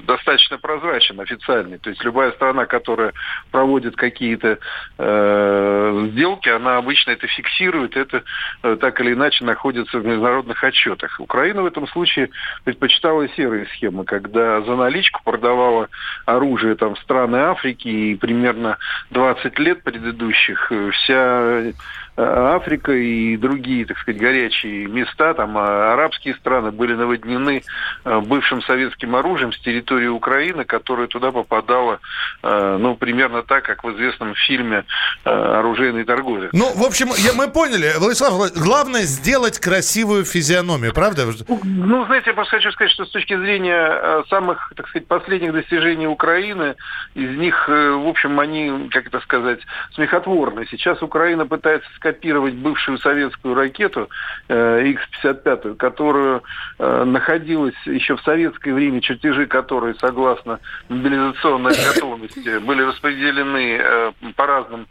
достаточно 0.06 0.58
прозрачен, 0.58 1.20
официальный. 1.20 1.78
То 1.78 1.90
есть 1.90 2.04
любая 2.04 2.32
страна, 2.32 2.66
которая 2.66 3.12
проводит 3.50 3.96
какие-то 3.96 4.58
сделки, 4.96 6.48
она 6.48 6.76
обычно 6.76 7.10
это 7.12 7.26
фиксирует, 7.26 7.96
это 7.96 8.22
так 8.62 9.00
или 9.00 9.14
иначе 9.14 9.44
находится 9.44 9.98
в 9.98 10.06
международных 10.06 10.62
отчетах. 10.62 11.09
Украина 11.18 11.62
в 11.62 11.66
этом 11.66 11.86
случае 11.88 12.30
предпочитала 12.64 13.28
серые 13.30 13.66
схемы, 13.66 14.04
когда 14.04 14.60
за 14.60 14.76
наличку 14.76 15.20
продавала 15.24 15.88
оружие 16.26 16.74
там, 16.76 16.94
в 16.94 16.98
страны 17.00 17.36
Африки, 17.36 17.88
и 17.88 18.14
примерно 18.16 18.78
20 19.10 19.58
лет 19.58 19.82
предыдущих 19.82 20.70
э, 20.70 20.90
вся 20.92 21.72
Африка 22.20 22.92
и 22.92 23.36
другие, 23.36 23.86
так 23.86 23.98
сказать, 23.98 24.20
горячие 24.20 24.86
места, 24.86 25.34
там 25.34 25.56
арабские 25.56 26.34
страны 26.34 26.70
были 26.70 26.94
наводнены 26.94 27.62
бывшим 28.04 28.62
советским 28.62 29.16
оружием 29.16 29.52
с 29.52 29.58
территории 29.60 30.08
Украины, 30.08 30.64
которое 30.64 31.08
туда 31.08 31.32
попадало, 31.32 32.00
ну, 32.42 32.96
примерно 32.96 33.42
так, 33.42 33.64
как 33.64 33.84
в 33.84 33.90
известном 33.92 34.34
фильме 34.34 34.84
«Оружейный 35.24 36.04
торговец». 36.04 36.50
Ну, 36.52 36.72
в 36.74 36.84
общем, 36.84 37.08
я, 37.16 37.32
мы 37.32 37.48
поняли, 37.48 37.92
Владислав, 37.98 38.52
главное 38.54 39.02
сделать 39.02 39.58
красивую 39.58 40.24
физиономию, 40.24 40.92
правда? 40.92 41.26
Ну, 41.64 42.04
знаете, 42.06 42.30
я 42.30 42.34
просто 42.34 42.56
хочу 42.56 42.70
сказать, 42.72 42.92
что 42.92 43.04
с 43.04 43.10
точки 43.10 43.36
зрения 43.36 44.24
самых, 44.28 44.72
так 44.76 44.88
сказать, 44.88 45.08
последних 45.08 45.52
достижений 45.52 46.06
Украины, 46.06 46.74
из 47.14 47.36
них, 47.36 47.68
в 47.68 48.08
общем, 48.08 48.38
они, 48.40 48.88
как 48.90 49.06
это 49.06 49.20
сказать, 49.20 49.60
смехотворны. 49.94 50.66
Сейчас 50.70 51.02
Украина 51.02 51.46
пытается 51.46 51.88
скопировать 52.10 52.54
бывшую 52.54 52.98
советскую 52.98 53.54
ракету 53.54 54.08
X-55, 54.48 55.76
которую 55.76 56.42
находилась 56.78 57.74
еще 57.84 58.16
в 58.16 58.22
советское 58.22 58.72
время, 58.72 59.00
чертежи 59.00 59.46
которой, 59.46 59.94
согласно 60.00 60.58
мобилизационной 60.88 61.74
готовности, 61.94 62.58
были 62.58 62.82
распределены 62.82 64.12
по 64.34 64.46
разным 64.46 64.86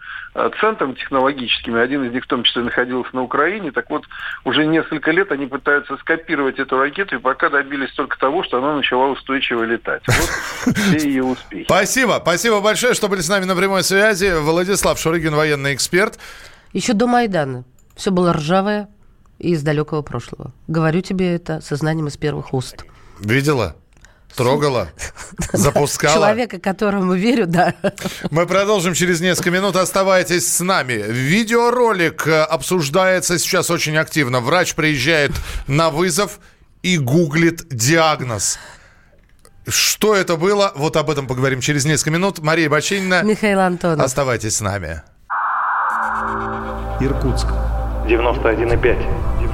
центрам 0.61 0.95
технологическим, 0.95 1.75
один 1.75 2.05
из 2.05 2.13
них 2.13 2.23
в 2.23 2.27
том 2.27 2.43
числе 2.43 2.63
находился 2.63 3.15
на 3.15 3.23
Украине. 3.23 3.71
Так 3.71 3.89
вот, 3.89 4.05
уже 4.45 4.65
несколько 4.65 5.11
лет 5.11 5.31
они 5.31 5.47
пытаются 5.47 5.97
скопировать 5.97 6.59
эту 6.59 6.77
ракету, 6.77 7.15
и 7.15 7.19
пока 7.19 7.49
добились 7.49 7.91
только 7.93 8.17
того, 8.17 8.43
что 8.43 8.59
она 8.59 8.75
начала 8.77 9.07
устойчиво 9.07 9.63
летать. 9.63 10.03
Вот 10.07 10.75
все 10.75 11.07
ее 11.07 11.23
успехи. 11.23 11.65
Спасибо. 11.65 12.19
Спасибо 12.21 12.61
большое, 12.61 12.93
что 12.93 13.07
были 13.07 13.21
с 13.21 13.29
нами 13.29 13.45
на 13.45 13.55
прямой 13.55 13.83
связи. 13.83 14.33
Владислав 14.39 14.99
Шурыгин, 14.99 15.35
военный 15.35 15.73
эксперт. 15.73 16.19
Еще 16.73 16.93
до 16.93 17.07
Майдана 17.07 17.65
все 17.95 18.11
было 18.11 18.33
ржавое 18.33 18.89
и 19.39 19.51
из 19.51 19.63
далекого 19.63 20.01
прошлого. 20.01 20.53
Говорю 20.67 21.01
тебе 21.01 21.35
это 21.35 21.61
со 21.61 21.75
знанием 21.75 22.07
из 22.07 22.17
первых 22.17 22.53
уст. 22.53 22.85
Видела? 23.19 23.75
Трогала, 24.35 24.89
запускала. 25.53 26.27
Человека, 26.27 26.59
которому 26.59 27.13
верю, 27.15 27.47
да. 27.47 27.73
Мы 28.29 28.45
продолжим 28.45 28.93
через 28.93 29.21
несколько 29.21 29.49
минут. 29.49 29.75
Оставайтесь 29.75 30.47
с 30.47 30.59
нами. 30.59 31.03
Видеоролик 31.07 32.27
э, 32.27 32.43
обсуждается 32.43 33.39
сейчас 33.39 33.71
очень 33.71 33.97
активно. 33.97 34.39
Врач 34.39 34.75
приезжает 34.75 35.31
на 35.67 35.89
вызов 35.89 36.39
и 36.83 36.99
гуглит 36.99 37.67
диагноз. 37.69 38.59
Что 39.67 40.15
это 40.15 40.35
было? 40.35 40.71
Вот 40.75 40.95
об 40.95 41.09
этом 41.09 41.27
поговорим 41.27 41.59
через 41.59 41.85
несколько 41.85 42.11
минут. 42.11 42.39
Мария 42.39 42.69
Бачинина. 42.69 43.23
Михаил 43.23 43.59
Антонов. 43.59 44.05
Оставайтесь 44.05 44.57
с 44.57 44.61
нами. 44.61 45.01
Иркутск. 46.99 47.47
91,5. 48.07 48.97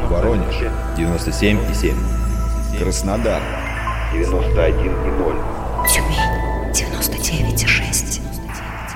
Воронеж. 0.10 0.56
97,7. 0.98 1.94
Краснодар. 2.80 3.42
91,0. 4.14 5.36
Тюмень 5.88 6.36
99,6. 6.74 8.22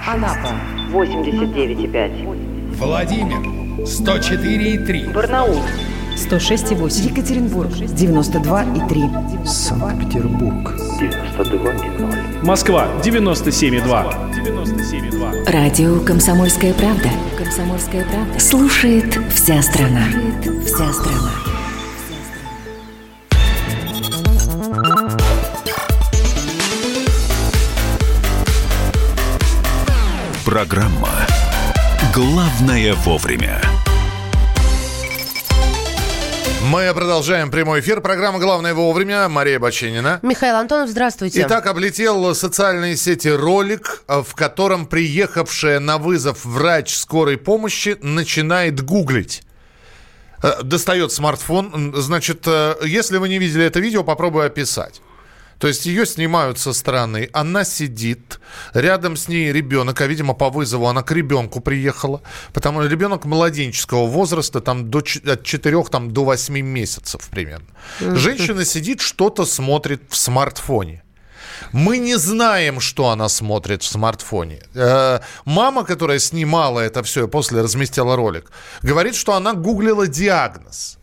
Анапа 0.08 0.54
89,5. 0.92 2.76
Владимир 2.78 3.40
104,3. 3.86 5.14
Барнаул 5.14 5.62
106,8. 6.16 7.12
Екатеринбург 7.12 7.70
92,3. 7.70 9.46
Санкт-Петербург 9.46 10.89
92,0. 11.00 12.44
Москва 12.44 12.88
97,2. 13.04 14.34
97,2. 14.34 15.52
Радио 15.52 16.00
«Комсомольская 16.02 16.74
правда». 16.74 17.10
«Комсомольская 17.38 18.04
правда». 18.04 18.40
Слушает 18.40 19.18
вся 19.34 19.62
страна. 19.62 20.04
Слушает 20.12 20.66
вся 20.66 20.94
страна. 20.94 21.32
Программа 30.46 31.10
«Главное 32.14 32.94
вовремя». 32.96 33.62
Мы 36.62 36.92
продолжаем 36.94 37.50
прямой 37.52 37.80
эфир. 37.80 38.02
Программа 38.02 38.38
«Главное 38.38 38.74
вовремя». 38.74 39.30
Мария 39.30 39.60
Баченина. 39.60 40.20
Михаил 40.22 40.58
Антонов, 40.58 40.90
здравствуйте. 40.90 41.42
Итак, 41.42 41.66
облетел 41.68 42.36
социальные 42.36 42.98
сети 42.98 43.30
ролик, 43.30 44.04
в 44.08 44.36
котором 44.36 44.86
приехавшая 44.86 45.80
на 45.80 45.98
вызов 45.98 46.44
врач 46.44 46.96
скорой 46.96 47.38
помощи 47.38 47.98
начинает 48.02 48.82
гуглить. 48.84 49.44
Э, 50.44 50.62
Достает 50.62 51.14
смартфон. 51.14 51.94
Значит, 51.96 52.44
э, 52.46 52.76
если 52.84 53.18
вы 53.18 53.30
не 53.30 53.40
видели 53.40 53.64
это 53.64 53.80
видео, 53.80 54.04
попробую 54.04 54.46
описать. 54.46 55.02
То 55.60 55.68
есть 55.68 55.86
ее 55.86 56.06
снимают 56.06 56.58
со 56.58 56.74
стороны, 56.74 57.30
она 57.34 57.66
сидит, 57.66 58.40
рядом 58.74 59.18
с 59.18 59.28
ней 59.28 59.52
ребенок, 59.52 60.00
а, 60.02 60.08
видимо, 60.08 60.34
по 60.34 60.50
вызову 60.50 60.88
она 60.88 61.04
к 61.04 61.12
ребенку 61.12 61.60
приехала, 61.60 62.22
потому 62.54 62.82
что 62.82 62.90
ребенок 62.90 63.26
младенческого 63.26 64.08
возраста, 64.08 64.62
там, 64.62 64.90
до, 64.90 65.00
от 65.00 65.44
4 65.44 65.84
там, 65.92 66.12
до 66.12 66.24
8 66.24 66.60
месяцев 66.62 67.28
примерно. 67.30 67.68
Женщина 68.00 68.66
сидит, 68.66 69.02
что-то 69.02 69.46
смотрит 69.46 70.02
в 70.10 70.16
смартфоне. 70.16 71.04
Мы 71.74 71.98
не 71.98 72.18
знаем, 72.18 72.80
что 72.80 73.10
она 73.10 73.28
смотрит 73.30 73.84
в 73.84 73.88
смартфоне. 73.88 74.62
Э, 74.76 75.20
мама, 75.46 75.84
которая 75.84 76.20
снимала 76.20 76.80
это 76.80 77.04
все 77.04 77.26
и 77.26 77.28
после 77.28 77.62
разместила 77.62 78.16
ролик, 78.16 78.52
говорит, 78.82 79.16
что 79.16 79.34
она 79.34 79.54
гуглила 79.54 80.08
диагноз. 80.08 80.99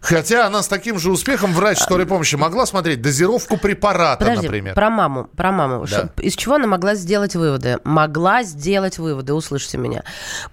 Хотя 0.00 0.46
она 0.46 0.62
с 0.62 0.68
таким 0.68 0.98
же 0.98 1.10
успехом 1.10 1.52
врач 1.52 1.78
скорой 1.78 2.06
помощи 2.06 2.34
могла 2.34 2.64
смотреть 2.64 3.02
дозировку 3.02 3.58
препарата, 3.58 4.24
Подожди, 4.24 4.46
например. 4.46 4.74
про 4.74 4.88
маму, 4.88 5.28
про 5.36 5.52
маму. 5.52 5.86
Да. 5.90 6.08
Из 6.16 6.34
чего 6.34 6.54
она 6.54 6.66
могла 6.66 6.94
сделать 6.94 7.36
выводы? 7.36 7.78
Могла 7.84 8.42
сделать 8.42 8.98
выводы, 8.98 9.34
услышьте 9.34 9.76
меня. 9.76 10.02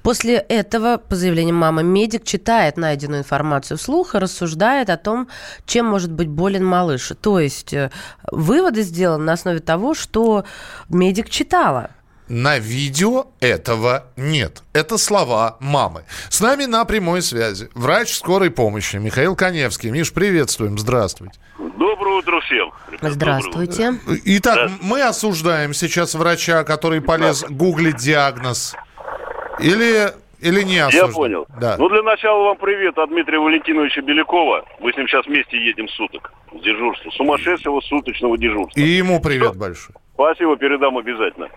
После 0.03 0.35
этого, 0.35 0.97
по 0.97 1.15
заявлению 1.15 1.55
мамы, 1.55 1.83
медик 1.83 2.25
читает 2.25 2.75
найденную 2.75 3.21
информацию 3.21 3.77
вслух 3.77 4.15
и 4.15 4.17
рассуждает 4.17 4.89
о 4.89 4.97
том, 4.97 5.29
чем 5.65 5.85
может 5.85 6.11
быть 6.11 6.27
болен 6.27 6.65
малыш. 6.65 7.13
То 7.21 7.39
есть 7.39 7.73
э, 7.73 7.89
выводы 8.29 8.81
сделаны 8.81 9.23
на 9.23 9.33
основе 9.33 9.59
того, 9.59 9.93
что 9.93 10.43
медик 10.89 11.29
читала. 11.29 11.91
На 12.27 12.59
видео 12.59 13.27
этого 13.39 14.05
нет. 14.17 14.61
Это 14.73 14.97
слова 14.97 15.57
мамы. 15.61 16.03
С 16.29 16.41
нами 16.41 16.65
на 16.65 16.83
прямой 16.85 17.21
связи 17.21 17.69
врач 17.73 18.13
скорой 18.13 18.51
помощи 18.51 18.97
Михаил 18.97 19.35
Коневский. 19.35 19.91
Миш, 19.91 20.11
приветствуем. 20.13 20.77
Здравствуйте. 20.77 21.39
Доброе 21.57 22.17
утро 22.19 22.41
всем. 22.41 22.71
Здравствуйте. 23.01 23.99
Итак, 24.25 24.71
мы 24.81 25.01
осуждаем 25.03 25.73
сейчас 25.73 26.15
врача, 26.15 26.63
который 26.63 27.01
полез 27.01 27.45
гуглить 27.49 27.95
диагноз. 27.97 28.75
Или, 29.59 30.11
или 30.41 30.61
не 30.63 30.75
Я 30.75 30.87
осуждаем? 30.87 31.13
понял. 31.13 31.47
Да. 31.59 31.77
Ну, 31.79 31.89
для 31.89 32.03
начала 32.03 32.43
вам 32.43 32.57
привет 32.57 32.97
от 32.97 33.09
Дмитрия 33.09 33.39
Валентиновича 33.39 34.01
Белякова. 34.01 34.65
Мы 34.79 34.91
с 34.93 34.97
ним 34.97 35.07
сейчас 35.07 35.25
вместе 35.25 35.57
едем 35.57 35.87
суток. 35.89 36.31
с 36.51 36.61
Дежурства. 36.61 37.09
Сумасшедшего 37.11 37.81
суточного 37.81 38.37
дежурства. 38.37 38.79
И 38.79 38.83
ему 38.83 39.19
привет 39.21 39.55
большой. 39.55 39.95
Спасибо, 40.17 40.57
передам 40.57 40.97
обязательно. 40.97 41.47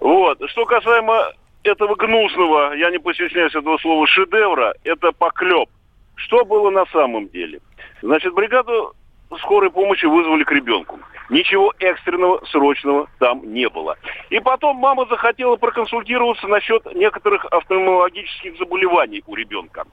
Вот. 0.00 0.40
Что 0.48 0.64
касаемо 0.64 1.30
этого 1.62 1.94
гнусного, 1.94 2.72
я 2.72 2.90
не 2.90 2.98
постесняюсь 2.98 3.54
этого 3.54 3.76
слова, 3.76 4.06
шедевра, 4.06 4.74
это 4.82 5.12
поклеп. 5.12 5.68
Что 6.14 6.42
было 6.46 6.70
на 6.70 6.86
самом 6.86 7.28
деле? 7.28 7.60
Значит, 8.00 8.32
бригаду 8.32 8.94
скорой 9.40 9.70
помощи 9.70 10.06
вызвали 10.06 10.42
к 10.44 10.52
ребенку. 10.52 10.98
Ничего 11.28 11.74
экстренного, 11.78 12.42
срочного 12.46 13.06
там 13.18 13.52
не 13.52 13.68
было. 13.68 13.96
И 14.30 14.40
потом 14.40 14.76
мама 14.76 15.06
захотела 15.06 15.56
проконсультироваться 15.56 16.46
насчет 16.46 16.86
некоторых 16.94 17.44
офтальмологических 17.44 18.56
заболеваний 18.58 19.22
у 19.26 19.34
ребенка. 19.34 19.84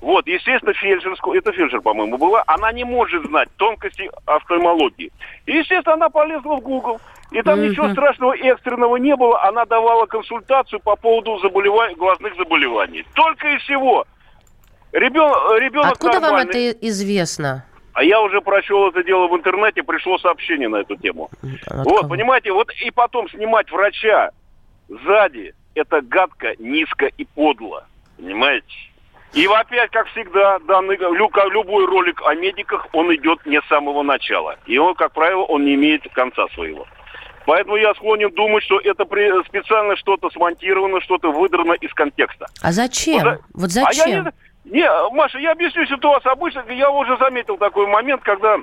Вот, 0.00 0.26
естественно, 0.26 0.72
фельдшерскую, 0.72 1.38
это 1.38 1.52
фельдшер, 1.52 1.82
по-моему, 1.82 2.16
была, 2.16 2.42
она 2.46 2.72
не 2.72 2.84
может 2.84 3.26
знать 3.26 3.48
тонкости 3.56 4.10
офтальмологии. 4.24 5.12
И, 5.44 5.52
естественно, 5.52 5.94
она 5.94 6.08
полезла 6.08 6.56
в 6.56 6.60
Google. 6.60 7.00
И 7.32 7.42
там 7.42 7.60
ничего 7.60 7.90
страшного 7.90 8.34
экстренного 8.34 8.96
не 8.96 9.14
было. 9.14 9.42
Она 9.42 9.66
давала 9.66 10.06
консультацию 10.06 10.80
по 10.80 10.96
поводу 10.96 11.38
заболеваний, 11.40 11.94
глазных 11.96 12.34
заболеваний. 12.36 13.04
Только 13.14 13.48
и 13.48 13.58
всего. 13.58 14.06
Ребен, 14.92 15.30
ребенок 15.60 15.92
Откуда 15.92 16.12
вам 16.14 16.22
нормальный. 16.22 16.68
это 16.68 16.86
известно? 16.88 17.66
А 17.98 18.04
я 18.04 18.20
уже 18.20 18.40
прочел 18.40 18.88
это 18.90 19.02
дело 19.02 19.26
в 19.26 19.34
интернете, 19.34 19.82
пришло 19.82 20.18
сообщение 20.18 20.68
на 20.68 20.76
эту 20.76 20.94
тему. 20.94 21.28
От 21.66 21.84
Вот, 21.84 22.02
кого? 22.02 22.08
понимаете, 22.10 22.52
вот 22.52 22.70
и 22.80 22.92
потом 22.92 23.28
снимать 23.28 23.68
врача 23.72 24.30
сзади, 24.88 25.52
это 25.74 26.00
гадко, 26.00 26.54
низко 26.60 27.06
и 27.06 27.24
подло. 27.24 27.88
Понимаете? 28.16 28.68
И 29.32 29.46
опять, 29.46 29.90
как 29.90 30.06
всегда, 30.10 30.60
данный, 30.60 30.96
любой 30.96 31.86
ролик 31.86 32.22
о 32.24 32.36
медиках, 32.36 32.86
он 32.92 33.12
идет 33.16 33.44
не 33.46 33.60
с 33.60 33.66
самого 33.66 34.04
начала. 34.04 34.54
И 34.66 34.78
он, 34.78 34.94
как 34.94 35.12
правило, 35.12 35.42
он 35.42 35.64
не 35.64 35.74
имеет 35.74 36.04
конца 36.12 36.46
своего. 36.54 36.86
Поэтому 37.46 37.76
я 37.76 37.94
склонен 37.94 38.30
думать, 38.30 38.62
что 38.62 38.78
это 38.78 39.06
специально 39.46 39.96
что-то 39.96 40.30
смонтировано, 40.30 41.00
что-то 41.00 41.32
выдрано 41.32 41.72
из 41.72 41.92
контекста. 41.94 42.46
А 42.62 42.70
зачем? 42.70 43.24
Вот, 43.24 43.40
Вот 43.54 43.70
А 43.76 43.80
я 43.80 43.92
зачем? 43.92 44.24
не, 44.26 44.30
не, 44.70 44.88
Маша, 45.12 45.38
я 45.38 45.52
объясню 45.52 45.86
ситуацию. 45.86 46.32
Обычно 46.32 46.64
я 46.68 46.90
уже 46.90 47.16
заметил 47.18 47.56
такой 47.56 47.86
момент, 47.86 48.22
когда 48.22 48.56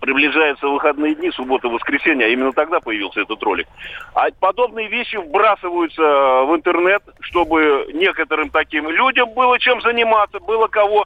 приближаются 0.00 0.66
выходные 0.66 1.14
дни, 1.14 1.30
суббота, 1.30 1.68
воскресенье, 1.68 2.26
а 2.26 2.28
именно 2.28 2.52
тогда 2.52 2.80
появился 2.80 3.20
этот 3.20 3.40
ролик. 3.42 3.68
А 4.14 4.26
подобные 4.40 4.88
вещи 4.88 5.16
вбрасываются 5.16 6.02
в 6.02 6.56
интернет, 6.56 7.02
чтобы 7.20 7.88
некоторым 7.94 8.50
таким 8.50 8.90
людям 8.90 9.32
было 9.32 9.58
чем 9.60 9.80
заниматься, 9.80 10.40
было 10.40 10.66
кого 10.66 11.04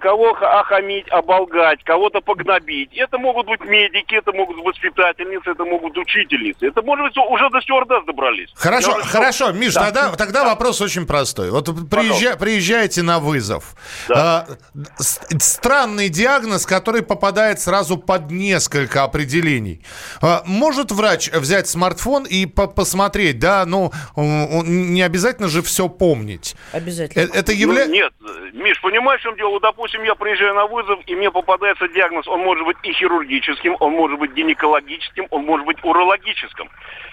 кого 0.00 0.34
ха- 0.34 0.60
охамить, 0.60 1.08
оболгать, 1.10 1.82
кого-то 1.84 2.20
погнобить. 2.20 2.90
Это 2.96 3.18
могут 3.18 3.46
быть 3.46 3.60
медики, 3.60 4.14
это 4.16 4.32
могут 4.32 4.56
быть 4.56 4.66
воспитательницы, 4.66 5.50
это 5.50 5.64
могут 5.64 5.92
быть 5.94 6.02
учительницы. 6.06 6.66
Это, 6.66 6.82
может 6.82 7.06
быть, 7.06 7.16
уже 7.16 7.48
до 7.50 7.60
стюардесс 7.60 8.04
добрались. 8.04 8.48
Хорошо, 8.54 8.90
Я 8.90 8.96
уже- 8.98 9.08
хорошо, 9.08 9.52
Миш, 9.52 9.74
Да. 9.74 9.84
тогда, 9.84 10.12
тогда 10.16 10.44
вопрос 10.44 10.80
очень 10.80 11.06
простой. 11.06 11.50
Вот 11.50 11.68
приезжа- 11.68 12.36
приезжаете 12.36 13.02
на 13.02 13.20
вызов. 13.20 13.74
А, 14.08 14.46
с- 14.98 15.20
странный 15.38 16.08
диагноз, 16.08 16.66
который 16.66 17.02
попадает 17.02 17.60
сразу 17.60 17.96
под 17.96 18.30
несколько 18.30 19.04
определений. 19.04 19.84
А, 20.20 20.42
может 20.46 20.90
врач 20.90 21.30
взять 21.30 21.68
смартфон 21.68 22.24
и 22.24 22.46
по- 22.46 22.66
посмотреть, 22.66 23.38
да, 23.38 23.64
ну, 23.66 23.92
он- 24.16 24.48
он 24.52 24.92
не 24.94 25.02
обязательно 25.02 25.48
же 25.48 25.62
все 25.62 25.88
помнить. 25.88 26.56
Обязательно. 26.72 27.22
Э, 27.22 27.28
Это 27.40 27.52
является... 27.52 27.88
Ну, 27.90 27.94
нет, 27.94 28.12
Миш, 28.54 28.80
понимаешь, 28.82 29.20
в 29.20 29.24
чем 29.24 29.36
дело? 29.36 29.59
Допустим, 29.60 30.02
я 30.04 30.14
приезжаю 30.14 30.54
на 30.54 30.66
вызов, 30.66 31.00
и 31.06 31.14
мне 31.14 31.30
попадается 31.30 31.86
диагноз. 31.88 32.26
Он 32.28 32.40
может 32.40 32.64
быть 32.64 32.78
и 32.82 32.92
хирургическим, 32.92 33.76
он 33.80 33.92
может 33.92 34.18
быть 34.18 34.32
гинекологическим, 34.32 35.26
он 35.30 35.44
может 35.44 35.66
быть 35.66 35.76
урологическим. 35.84 36.70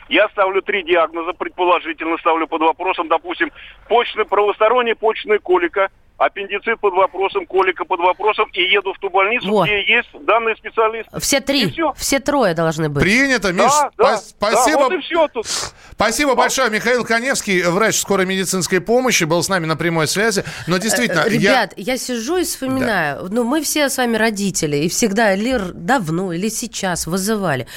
Я 0.07 0.29
ставлю 0.29 0.61
три 0.61 0.83
диагноза, 0.83 1.33
предположительно 1.33 2.17
ставлю 2.17 2.47
под 2.47 2.61
вопросом, 2.61 3.09
допустим, 3.09 3.51
почная, 3.89 4.23
правосторонняя 4.23 4.95
почная 4.95 5.39
колика, 5.39 5.89
аппендицит 6.17 6.79
под 6.79 6.93
вопросом, 6.93 7.45
колика 7.45 7.85
под 7.85 7.99
вопросом, 7.99 8.45
и 8.53 8.61
еду 8.63 8.93
в 8.93 8.99
ту 8.99 9.09
больницу, 9.09 9.47
Вот. 9.49 9.65
где 9.67 9.81
есть 9.83 10.09
данный 10.25 10.55
специалист. 10.57 11.07
Все 11.19 11.39
три, 11.41 11.73
все 11.95 12.19
трое 12.19 12.53
должны 12.53 12.89
быть. 12.89 13.03
Принято, 13.03 13.53
Миш. 13.53 13.63
Да, 13.65 13.91
да, 13.97 14.13
спа- 14.15 14.19
спасибо. 14.51 14.77
да, 14.79 14.83
вот 14.85 14.93
и 14.93 14.99
все 15.01 15.27
тут. 15.27 15.45
Спасибо 15.91 16.35
большое. 16.35 16.69
Михаил 16.69 17.03
Коневский, 17.03 17.61
врач 17.63 17.95
скорой 17.99 18.25
медицинской 18.25 18.81
помощи, 18.81 19.23
был 19.25 19.41
с 19.43 19.49
нами 19.49 19.65
на 19.65 19.75
прямой 19.75 20.07
связи. 20.07 20.43
Но 20.67 20.77
действительно, 20.77 21.21
Э, 21.21 21.29
я... 21.31 21.39
Ребят, 21.39 21.73
я... 21.77 21.97
сижу 21.97 22.37
и 22.37 22.43
вспоминаю. 22.43 23.27
Ну, 23.29 23.43
мы 23.43 23.61
все 23.61 23.89
с 23.89 23.97
вами 23.97 24.17
родители, 24.17 24.77
и 24.77 24.89
всегда 24.89 25.33
или 25.33 25.57
давно, 25.73 26.33
или 26.33 26.49
сейчас 26.49 27.07
вызывали. 27.07 27.67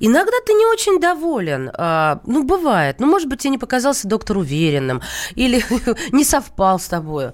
Иногда 0.00 0.32
ты 0.46 0.52
не 0.52 0.66
очень 0.66 1.00
доволен. 1.00 1.70
А, 1.74 2.20
ну, 2.26 2.42
бывает. 2.44 3.00
Ну, 3.00 3.06
может 3.06 3.28
быть, 3.28 3.40
тебе 3.40 3.50
не 3.52 3.58
показался 3.58 4.06
доктор 4.08 4.36
уверенным, 4.38 5.02
или 5.34 5.64
не 6.12 6.24
совпал 6.24 6.78
с 6.78 6.86
тобой. 6.88 7.32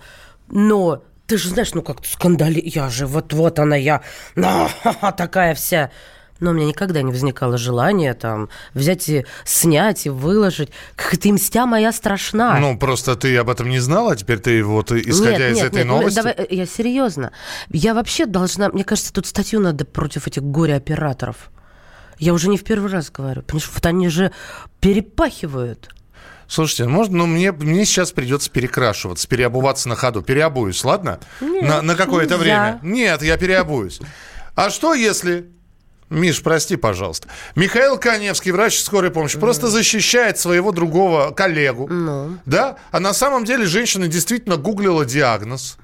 Но 0.49 1.03
ты 1.27 1.39
же 1.39 1.49
знаешь, 1.49 1.73
ну 1.75 1.83
как-то 1.83 2.09
скандали. 2.09 2.61
Я 2.65 2.91
же 2.91 3.07
вот-вот 3.07 3.59
она, 3.59 3.77
я 3.77 4.03
ну, 4.35 4.69
такая 5.17 5.55
вся. 5.55 5.91
Но 6.41 6.51
у 6.51 6.55
меня 6.55 6.67
никогда 6.67 7.03
не 7.03 7.13
возникало 7.13 7.57
желания 7.57 8.15
там 8.15 8.49
взять 8.75 9.09
и 9.09 9.25
снять 9.45 10.07
и 10.07 10.11
выложить. 10.11 10.71
Какая-то 10.97 11.33
мстя 11.33 11.67
моя 11.67 11.93
страшна. 11.93 12.59
Ну, 12.59 12.77
просто 12.77 13.15
ты 13.15 13.37
об 13.37 13.49
этом 13.49 13.71
не 13.71 13.79
знала, 13.79 14.13
а 14.13 14.17
теперь 14.17 14.41
ты 14.41 14.63
вот, 14.65 14.91
исходя 14.91 15.39
Нет, 15.39 15.53
из 15.53 15.57
нет, 15.59 15.67
этой 15.67 15.77
нет, 15.77 15.87
ну, 15.87 15.97
новости... 15.99 16.17
давай, 16.17 16.35
э, 16.37 16.47
я 16.51 16.67
серьезно. 16.67 17.31
Я 17.71 17.95
вообще 17.95 18.27
должна... 18.27 18.71
Мне 18.71 18.83
кажется, 18.83 19.13
тут 19.13 19.27
статью 19.27 19.61
надо 19.61 19.85
против 19.85 20.27
этих 20.27 20.43
горе-операторов. 20.43 21.53
Я 22.19 22.35
уже 22.35 22.49
не 22.49 22.59
в 22.59 22.65
первый 22.65 22.91
раз 22.91 23.11
говорю. 23.13 23.43
Потому 23.43 23.61
что 23.61 23.71
вот 23.75 23.87
они 23.87 24.09
же 24.09 24.33
перепахивают. 24.81 25.91
Слушайте, 26.53 26.85
может, 26.85 27.13
ну 27.13 27.25
мне, 27.25 27.51
мне 27.51 27.87
сейчас 27.87 28.13
придется 28.13 28.51
перекрашиваться, 28.51 29.27
переобуваться 29.27 29.89
на 29.89 29.97
ходу. 29.97 30.21
Переобуюсь, 30.21 30.85
ладно? 30.85 31.19
Нет, 31.41 31.63
на, 31.63 31.81
на 31.81 31.95
какое-то 31.95 32.37
время. 32.37 32.79
Нет, 32.83 33.23
я 33.23 33.39
переобуюсь. 33.39 34.01
А 34.55 34.69
что 34.69 34.93
если... 34.93 35.47
Миш, 36.11 36.43
прости, 36.43 36.77
пожалуйста. 36.77 37.29
Михаил 37.57 37.97
Коневский, 37.97 38.51
врач 38.51 38.81
скорой 38.81 39.11
помощи, 39.11 39.39
просто 39.39 39.69
защищает 39.69 40.39
своего 40.39 40.73
другого 40.73 41.31
коллегу. 41.31 41.89
Ну. 41.89 42.37
Да? 42.45 42.77
А 42.91 43.01
на 43.01 43.15
самом 43.15 43.47
деле 43.47 43.65
женщина 43.65 44.07
действительно 44.07 44.59
гуглила 44.59 45.07
диагноз. 45.07 45.79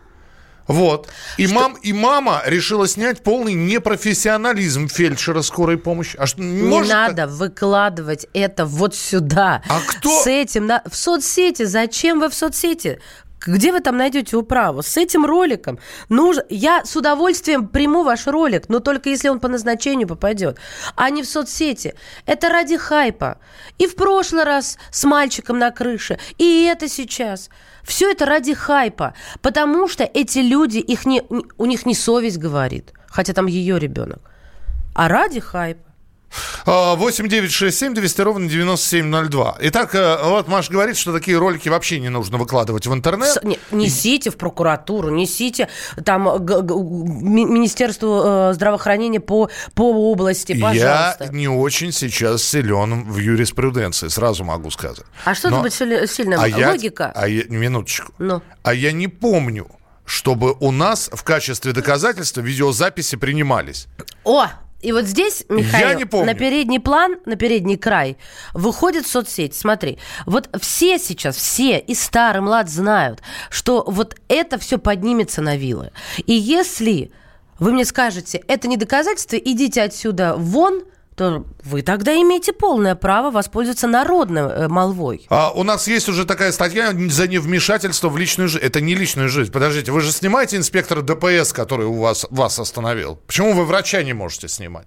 Вот. 0.69 1.09
И, 1.39 1.47
мам, 1.47 1.77
и 1.83 1.95
мама 1.95 2.43
решила 2.45 2.87
снять 2.87 3.23
полный 3.23 3.55
непрофессионализм 3.55 4.89
фельдшера 4.89 5.41
скорой 5.41 5.79
помощи. 5.79 6.17
А 6.19 6.27
что, 6.27 6.43
Не 6.43 6.63
может 6.63 6.93
надо 6.93 7.27
выкладывать 7.27 8.27
это 8.35 8.67
вот 8.67 8.95
сюда. 8.95 9.63
А 9.69 9.81
кто? 9.87 10.23
С 10.23 10.27
этим 10.27 10.67
на... 10.67 10.83
в 10.89 10.95
соцсети. 10.95 11.65
Зачем 11.65 12.21
вы 12.21 12.29
в 12.29 12.35
соцсети? 12.35 13.01
Где 13.49 13.73
вы 13.73 13.81
там 13.81 13.97
найдете 13.97 14.37
управу? 14.37 14.83
С 14.83 14.97
этим 14.99 15.25
роликом 15.25 15.79
нужно... 16.11 16.45
Я 16.51 16.85
с 16.85 16.95
удовольствием 16.97 17.67
приму 17.67 18.03
ваш 18.03 18.27
ролик, 18.27 18.69
но 18.69 18.81
только 18.81 19.09
если 19.09 19.29
он 19.29 19.41
по 19.41 19.49
назначению 19.49 20.07
попадет, 20.07 20.59
а 20.97 21.09
не 21.09 21.23
в 21.23 21.27
соцсети. 21.27 21.95
Это 22.27 22.51
ради 22.51 22.77
хайпа. 22.77 23.39
И 23.79 23.87
в 23.87 23.97
прошлый 23.97 24.45
раз 24.45 24.79
с 24.91 25.05
мальчиком 25.05 25.59
на 25.59 25.71
крыше, 25.71 26.19
и 26.37 26.65
это 26.65 26.89
сейчас. 26.89 27.49
Все 27.83 28.11
это 28.11 28.27
ради 28.27 28.53
хайпа. 28.53 29.15
Потому 29.41 29.89
что 29.89 30.05
эти 30.05 30.41
люди, 30.41 30.79
их 30.79 31.07
не, 31.07 31.23
у 31.57 31.65
них 31.65 31.87
не 31.87 31.95
совесть 31.95 32.37
говорит, 32.37 32.93
хотя 33.07 33.33
там 33.33 33.47
ее 33.47 33.79
ребенок, 33.79 34.21
а 34.95 35.09
ради 35.09 35.41
хайпа. 35.41 35.88
А, 36.67 36.95
8 36.97 37.29
9 37.29 37.51
6 37.51 37.79
7 37.79 37.95
200 37.95 38.21
ровно 38.21 38.49
9702. 38.49 39.57
Итак, 39.61 39.95
э, 39.95 40.19
вот 40.25 40.49
Маша 40.49 40.71
говорит, 40.73 40.97
что 40.97 41.13
такие 41.13 41.39
ролики 41.39 41.69
вообще 41.69 41.99
не 42.01 42.11
нужно 42.11 42.37
выкладывать 42.37 42.87
в 42.87 42.93
интернет. 42.93 43.29
С- 43.29 43.43
не- 43.43 43.59
несите 43.71 44.31
в 44.31 44.37
прокуратуру, 44.37 45.11
несите 45.11 45.69
там 46.05 46.25
г- 46.45 46.61
г- 46.63 46.75
ми- 46.75 47.45
Министерству 47.47 48.23
э, 48.25 48.53
здравоохранения 48.55 49.21
по, 49.21 49.49
по 49.75 50.11
области, 50.11 50.53
Я 50.53 50.67
пожалуйста. 50.69 51.29
не 51.35 51.49
очень 51.49 51.93
сейчас 51.93 52.43
силен 52.43 53.05
в 53.11 53.17
юриспруденции, 53.19 54.09
сразу 54.09 54.45
могу 54.45 54.71
сказать. 54.71 55.05
А 55.25 55.35
что 55.35 55.49
Но- 55.49 55.57
тут 55.57 55.63
быть 55.65 55.73
сильным? 56.11 56.41
А 56.41 56.47
я- 56.49 56.71
Логика? 56.71 57.11
а 57.15 57.27
я- 57.29 57.45
минуточку. 57.49 58.13
Ну. 58.19 58.43
А 58.63 58.75
я 58.75 58.93
не 58.93 59.09
помню, 59.09 59.67
чтобы 60.05 60.55
у 60.61 60.73
нас 60.73 61.09
в 61.13 61.23
качестве 61.25 61.73
доказательства 61.73 62.41
видеозаписи 62.43 63.17
принимались. 63.17 63.87
О, 64.25 64.47
и 64.81 64.93
вот 64.93 65.07
здесь, 65.07 65.45
Михаил, 65.49 65.99
не 65.99 66.05
помню. 66.05 66.27
на 66.27 66.35
передний 66.35 66.79
план, 66.79 67.17
на 67.25 67.35
передний 67.35 67.77
край 67.77 68.17
выходит 68.55 69.07
соцсеть. 69.07 69.55
Смотри, 69.55 69.99
вот 70.25 70.49
все 70.61 70.99
сейчас, 70.99 71.37
все, 71.37 71.79
и 71.79 71.95
старый, 71.95 72.41
и 72.41 72.45
млад 72.45 72.69
знают, 72.69 73.21
что 73.51 73.85
вот 73.87 74.15
это 74.29 74.59
все 74.59 74.79
поднимется 74.79 75.43
на 75.43 75.57
вилы. 75.57 75.91
И 76.27 76.33
если 76.33 77.11
вы 77.59 77.73
мне 77.73 77.85
скажете, 77.85 78.43
это 78.47 78.69
не 78.69 78.77
доказательство, 78.77 79.37
идите 79.37 79.83
отсюда 79.83 80.35
вон, 80.37 80.85
то 81.19 81.45
вы 81.65 81.83
тогда 81.83 82.15
имеете 82.15 82.53
полное 82.53 82.95
право 82.95 83.33
воспользоваться 83.33 83.89
народной 83.89 84.43
э, 84.43 84.69
молвой. 84.69 85.27
А 85.29 85.51
у 85.51 85.65
нас 85.65 85.89
есть 85.89 86.09
уже 86.09 86.25
такая 86.25 86.53
статья 86.53 86.93
за 86.93 87.27
невмешательство 87.27 88.09
в 88.09 88.17
личную 88.17 88.49
жизнь. 88.49 88.65
Это 88.65 88.81
не 88.81 88.95
личную 88.95 89.29
жизнь. 89.29 89.51
Подождите, 89.51 89.91
вы 89.91 90.01
же 90.01 90.13
снимаете 90.13 90.57
инспектора 90.57 91.03
ДПС, 91.03 91.53
который 91.53 91.87
у 91.87 91.95
вас, 91.95 92.25
вас 92.31 92.61
остановил. 92.61 93.17
Почему 93.27 93.53
вы 93.53 93.65
врача 93.65 94.01
не 94.05 94.13
можете 94.13 94.47
снимать? 94.47 94.87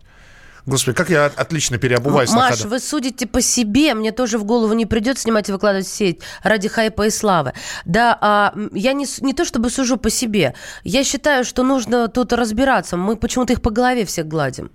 Господи, 0.66 0.96
как 0.96 1.10
я 1.10 1.26
от- 1.26 1.38
отлично 1.38 1.78
переобуваюсь 1.78 2.32
Маш, 2.32 2.62
вы 2.62 2.80
судите 2.80 3.28
по 3.28 3.42
себе, 3.42 3.94
мне 3.94 4.14
тоже 4.14 4.38
в 4.38 4.46
голову 4.46 4.74
не 4.74 4.86
придет 4.86 5.20
снимать 5.20 5.50
и 5.50 5.52
выкладывать 5.52 5.88
в 5.88 5.94
сеть 5.94 6.22
ради 6.44 6.70
хайпа 6.70 7.08
и 7.08 7.10
славы. 7.10 7.52
Да, 7.84 8.18
а, 8.22 8.54
я 8.72 8.94
не, 8.94 9.06
не 9.20 9.34
то 9.34 9.44
чтобы 9.44 9.70
сужу 9.70 9.98
по 9.98 10.10
себе, 10.10 10.54
я 10.84 11.04
считаю, 11.04 11.44
что 11.44 11.64
нужно 11.64 12.08
тут 12.08 12.32
разбираться. 12.32 12.96
Мы 12.96 13.18
почему-то 13.18 13.52
их 13.52 13.62
по 13.62 13.72
голове 13.72 14.06
всех 14.06 14.28
гладим. 14.28 14.72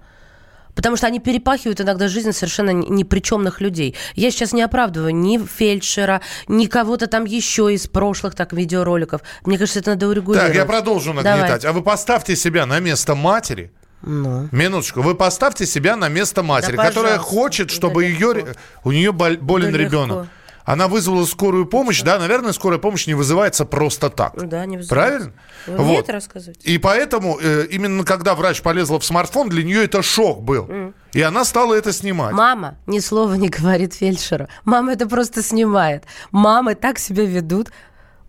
Потому 0.77 0.97
что 0.97 1.07
они 1.09 1.19
перепахивают 1.19 1.81
иногда 1.81 2.07
жизнь 2.07 2.31
совершенно 2.33 2.71
непричемных 2.71 3.61
людей. 3.61 3.97
Я 4.15 4.31
сейчас 4.31 4.53
не 4.53 4.63
оправдываю 4.63 5.15
ни 5.17 5.39
фельдшера, 5.45 6.21
ни 6.47 6.67
кого-то 6.67 7.07
там 7.09 7.25
еще 7.25 7.73
из 7.75 7.89
прошлых 7.89 8.35
так 8.35 8.53
видеороликов. 8.53 9.23
Мне 9.45 9.59
кажется, 9.59 9.81
это 9.81 9.91
надо 9.91 10.07
урегулировать. 10.07 10.49
Так, 10.53 10.57
я 10.57 10.67
продолжу 10.67 11.13
нагнетать. 11.15 11.63
Давай. 11.63 11.71
А 11.71 11.73
вы 11.73 11.83
поставьте 11.83 12.37
себя 12.37 12.67
на 12.67 12.79
место 12.79 13.15
матери. 13.15 13.73
Ну. 14.03 14.49
Минуточку. 14.53 15.01
Вы 15.01 15.15
поставьте 15.15 15.65
себя 15.67 15.97
на 15.97 16.09
место 16.09 16.43
матери, 16.43 16.77
Да, 16.77 16.85
которая 16.89 17.19
хочет, 17.19 17.71
чтобы 17.71 18.05
ее... 18.05 18.55
У 18.85 18.93
нее 18.93 19.13
бол- 19.13 19.37
болен 19.39 19.73
Да 19.73 19.79
ребенок. 19.79 20.17
легко. 20.19 20.27
Она 20.67 20.89
вызвала 20.89 21.25
скорую 21.27 21.65
помощь, 21.65 22.03
да, 22.03 22.19
наверное, 22.19 22.53
скорая 22.53 22.81
помощь 22.81 23.07
не 23.07 23.15
вызывается 23.15 23.65
просто 23.65 24.11
так. 24.11 24.33
Да, 24.35 24.67
не 24.67 24.77
вызывается. 24.77 24.89
Правильно? 24.89 25.33
Вы 25.69 25.85
мне 25.85 26.01
это 26.01 26.13
рассказываете? 26.13 26.61
И 26.69 26.77
поэтому 26.79 27.39
э, 27.41 27.67
именно 27.71 28.05
когда 28.05 28.35
врач 28.35 28.63
полезла 28.63 28.99
в 28.99 29.05
смартфон, 29.05 29.49
для 29.49 29.63
нее 29.63 29.85
это 29.85 30.03
шок 30.03 30.43
был. 30.43 30.93
И 31.13 31.23
она 31.23 31.45
стала 31.45 31.73
это 31.73 31.93
снимать. 31.93 32.33
Мама 32.35 32.77
ни 32.87 32.99
слова 32.99 33.35
не 33.35 33.49
говорит 33.49 33.95
фельдшеру. 33.95 34.49
Мама 34.65 34.93
это 34.93 35.09
просто 35.09 35.41
снимает. 35.41 36.03
Мамы 36.33 36.75
так 36.75 36.99
себя 36.99 37.25
ведут. 37.25 37.71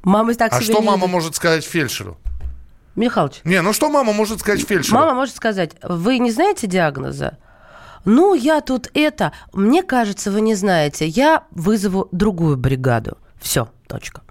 Мамы 0.03 0.35
так 0.35 0.53
а 0.53 0.61
себя 0.61 0.73
что 0.75 0.83
мама 0.83 0.97
ведут. 0.99 1.11
может 1.11 1.35
сказать 1.35 1.65
фельдшеру? 1.65 2.19
Михалыч, 2.95 3.41
Не, 3.45 3.61
ну 3.61 3.73
что 3.73 3.89
мама 3.89 4.13
может 4.13 4.41
сказать 4.41 4.61
фельдшеру? 4.65 4.95
мама 4.95 5.13
может 5.15 5.35
сказать, 5.35 5.71
вы 5.81 6.19
не 6.19 6.31
знаете 6.31 6.67
диагноза? 6.67 7.39
Ну, 8.07 8.33
я 8.35 8.61
тут 8.61 8.89
это... 8.93 9.33
Мне 9.53 9.83
кажется, 9.83 10.31
вы 10.31 10.39
не 10.39 10.55
знаете. 10.55 11.05
Я 11.05 11.43
вызову 11.51 12.07
другую 12.13 12.55
бригаду. 12.55 13.17
Все, 13.41 13.67
точка. 13.87 14.21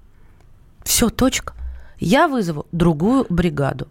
Все, 0.82 1.10
точка. 1.10 1.52
Я 1.98 2.26
вызову 2.26 2.66
другую 2.72 3.26
бригаду. 3.28 3.88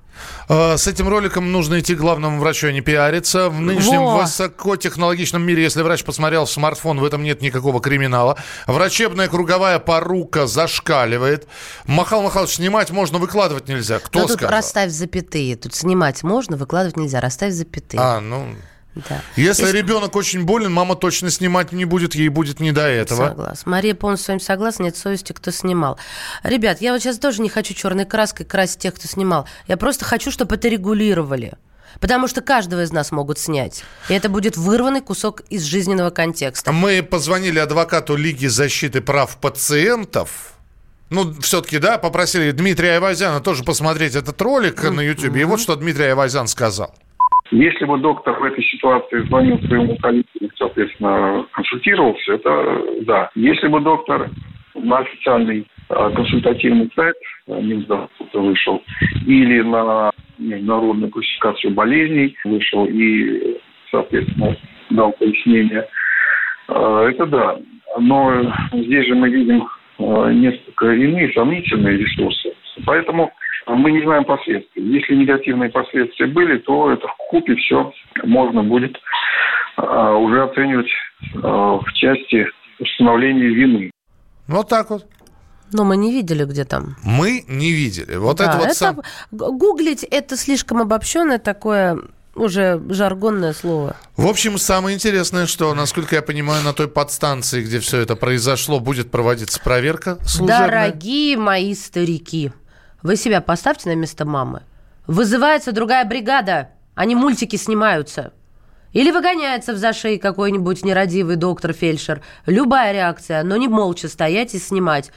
Э, 0.49 0.77
С 0.77 0.87
этим 0.87 1.07
роликом 1.07 1.51
нужно 1.51 1.79
идти 1.79 1.95
к 1.95 1.99
главному 1.99 2.39
врачу, 2.39 2.67
а 2.67 2.71
не 2.71 2.81
пиариться. 2.81 3.49
В 3.49 3.59
нынешнем 3.61 4.01
Во. 4.01 4.17
высокотехнологичном 4.21 5.41
мире, 5.43 5.63
если 5.63 5.83
врач 5.83 6.03
посмотрел 6.03 6.45
в 6.45 6.51
смартфон, 6.51 6.99
в 6.99 7.03
этом 7.05 7.21
нет 7.23 7.41
никакого 7.41 7.79
криминала. 7.79 8.37
Врачебная 8.65 9.27
круговая 9.27 9.77
порука 9.77 10.47
зашкаливает. 10.47 11.47
Махал 11.85 12.23
Махалыч, 12.23 12.51
снимать 12.55 12.89
можно, 12.91 13.19
выкладывать 13.19 13.67
нельзя. 13.67 13.99
Кто 13.99 14.19
Но 14.21 14.27
тут 14.27 14.37
сказал? 14.37 14.51
расставь 14.55 14.91
запятые. 14.91 15.55
Тут 15.55 15.75
снимать 15.75 16.23
можно, 16.23 16.57
выкладывать 16.57 16.97
нельзя. 16.97 17.21
Расставь 17.21 17.53
запятые. 17.53 18.01
А, 18.01 18.19
ну... 18.19 18.47
Да. 18.95 19.21
Если 19.35 19.69
ребенок 19.71 20.15
очень 20.15 20.45
болен, 20.45 20.71
мама 20.71 20.95
точно 20.95 21.29
снимать 21.29 21.71
не 21.71 21.85
будет, 21.85 22.15
ей 22.15 22.29
будет 22.29 22.59
не 22.59 22.71
до 22.71 22.87
этого. 22.87 23.27
Согласна. 23.29 23.71
Мария 23.71 23.93
полностью 23.93 24.25
с 24.25 24.27
вами 24.29 24.39
согласна, 24.39 24.83
нет 24.83 24.97
совести, 24.97 25.33
кто 25.33 25.51
снимал. 25.51 25.99
Ребят, 26.43 26.81
я 26.81 26.93
вот 26.93 27.01
сейчас 27.01 27.19
тоже 27.19 27.41
не 27.41 27.49
хочу 27.49 27.73
черной 27.73 28.05
краской 28.05 28.45
красить 28.45 28.79
тех, 28.79 28.95
кто 28.95 29.07
снимал. 29.07 29.47
Я 29.67 29.77
просто 29.77 30.05
хочу, 30.05 30.31
чтобы 30.31 30.55
это 30.55 30.69
регулировали. 30.69 31.53
Потому 31.99 32.27
что 32.27 32.41
каждого 32.41 32.83
из 32.83 32.91
нас 32.91 33.11
могут 33.11 33.39
снять. 33.39 33.83
И 34.09 34.13
это 34.13 34.29
будет 34.29 34.57
вырванный 34.57 35.01
кусок 35.01 35.41
из 35.49 35.63
жизненного 35.63 36.09
контекста. 36.09 36.71
Мы 36.71 37.01
позвонили 37.03 37.59
адвокату 37.59 38.15
Лиги 38.15 38.47
защиты 38.47 39.01
прав 39.01 39.37
пациентов. 39.37 40.53
Ну, 41.09 41.33
все-таки, 41.39 41.77
да, 41.77 41.97
попросили 41.97 42.51
Дмитрия 42.51 42.93
Айвазяна 42.93 43.39
тоже 43.39 43.63
посмотреть 43.63 44.15
этот 44.15 44.41
ролик 44.41 44.83
на 44.83 45.01
YouTube. 45.01 45.35
И 45.35 45.43
вот 45.43 45.61
что 45.61 45.75
Дмитрий 45.75 46.05
Айвазян 46.05 46.47
сказал. 46.47 46.93
Если 47.55 47.85
бы 47.85 47.97
доктор 47.99 48.37
в 48.37 48.43
этой 48.43 48.61
ситуации 48.65 49.25
звонил 49.27 49.57
своему 49.61 49.95
коллеге 49.95 50.25
и, 50.41 50.49
соответственно, 50.57 51.45
консультировался, 51.53 52.33
это 52.33 52.81
да. 53.03 53.29
Если 53.33 53.67
бы 53.69 53.79
доктор 53.79 54.29
на 54.73 54.97
официальный 54.97 55.65
а, 55.87 56.09
консультативный 56.09 56.91
сайт 56.93 57.15
а, 57.47 57.61
Минздрава 57.61 58.09
вышел 58.33 58.83
или 59.25 59.61
на 59.61 60.11
международную 60.37 61.09
классификацию 61.09 61.73
болезней 61.73 62.35
вышел 62.43 62.85
и, 62.87 63.57
соответственно, 63.89 64.57
дал 64.89 65.13
пояснение, 65.13 65.87
а, 66.67 67.07
это 67.07 67.25
да. 67.25 67.57
Но 67.97 68.51
здесь 68.73 69.07
же 69.07 69.15
мы 69.15 69.29
видим 69.29 69.65
а, 69.99 70.29
несколько 70.29 70.91
иные 70.91 71.31
сомнительные 71.31 71.99
ресурсы. 71.99 72.51
Поэтому 72.85 73.31
мы 73.67 73.91
не 73.91 74.03
знаем 74.03 74.25
последствий. 74.25 74.83
Если 74.83 75.15
негативные 75.15 75.69
последствия 75.69 76.27
были, 76.27 76.57
то 76.59 76.91
это 76.91 77.07
в 77.07 77.15
купе 77.29 77.55
все 77.55 77.91
можно 78.23 78.63
будет 78.63 78.97
а, 79.77 80.13
уже 80.15 80.43
оценивать 80.43 80.89
а, 81.43 81.77
в 81.77 81.93
части 81.93 82.45
установления 82.79 83.47
вины. 83.47 83.91
Вот 84.47 84.69
так 84.69 84.89
вот. 84.89 85.05
Но 85.71 85.83
мы 85.83 85.97
не 85.97 86.11
видели, 86.11 86.45
где 86.45 86.63
там. 86.63 86.95
Мы 87.03 87.43
не 87.47 87.71
видели. 87.71 88.15
Вот 88.17 88.37
Да, 88.37 88.45
это 88.45 88.57
вот 88.57 88.65
это 88.67 88.75
сам... 88.75 89.01
Гуглить 89.31 90.03
это 90.03 90.37
слишком 90.37 90.81
обобщенное 90.81 91.39
такое 91.39 91.97
уже 92.35 92.81
жаргонное 92.89 93.53
слово. 93.53 93.95
В 94.17 94.27
общем, 94.27 94.57
самое 94.57 94.95
интересное, 94.95 95.47
что, 95.47 95.73
насколько 95.73 96.15
я 96.15 96.21
понимаю, 96.21 96.63
на 96.63 96.73
той 96.73 96.87
подстанции, 96.87 97.63
где 97.63 97.79
все 97.79 97.99
это 97.99 98.15
произошло, 98.15 98.79
будет 98.79 99.09
проводиться 99.09 99.59
проверка 99.59 100.17
служебная. 100.25 100.67
Дорогие 100.67 101.37
мои 101.37 101.73
старики, 101.73 102.51
вы 103.05 103.17
себя 103.17 103.39
поставьте 103.39 103.87
на 103.89 103.93
место 103.93 104.25
мамы. 104.25 104.63
Вызывается 105.05 105.71
другая 105.71 106.05
бригада, 106.05 106.71
они 106.95 107.13
мультики 107.13 107.55
снимаются. 107.55 108.33
Или 108.93 109.11
выгоняется 109.11 109.73
в 109.73 109.77
зашей 109.77 110.17
какой-нибудь 110.17 110.83
нерадивый 110.83 111.35
доктор-фельдшер. 111.35 112.23
Любая 112.47 112.93
реакция, 112.93 113.43
но 113.43 113.57
не 113.57 113.67
молча 113.67 114.07
стоять 114.07 114.55
и 114.55 114.59
снимать, 114.59 115.11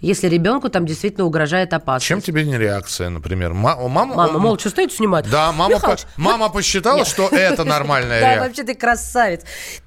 если 0.00 0.28
ребенку 0.28 0.68
там 0.68 0.84
действительно 0.86 1.24
угрожает 1.26 1.72
опасность. 1.72 2.06
Чем 2.06 2.20
тебе 2.20 2.44
не 2.44 2.56
реакция, 2.58 3.08
например? 3.08 3.54
Ма- 3.54 3.76
у 3.76 3.88
мамы- 3.88 4.14
Мама 4.14 4.36
у- 4.36 4.40
молча 4.40 4.68
стоит 4.70 4.92
и 4.92 4.96
снимает. 4.96 5.28
Да, 5.30 5.52
мама, 5.52 5.74
Михалыч, 5.74 6.02
по- 6.02 6.20
мама 6.20 6.48
посчитала, 6.48 6.98
Нет. 6.98 7.06
что 7.06 7.28
это 7.28 7.64
нормальная 7.64 8.20
Да, 8.20 8.26
реакция. 8.34 8.46
вообще 8.48 8.62
ты 8.64 8.74
красавец. 8.74 9.40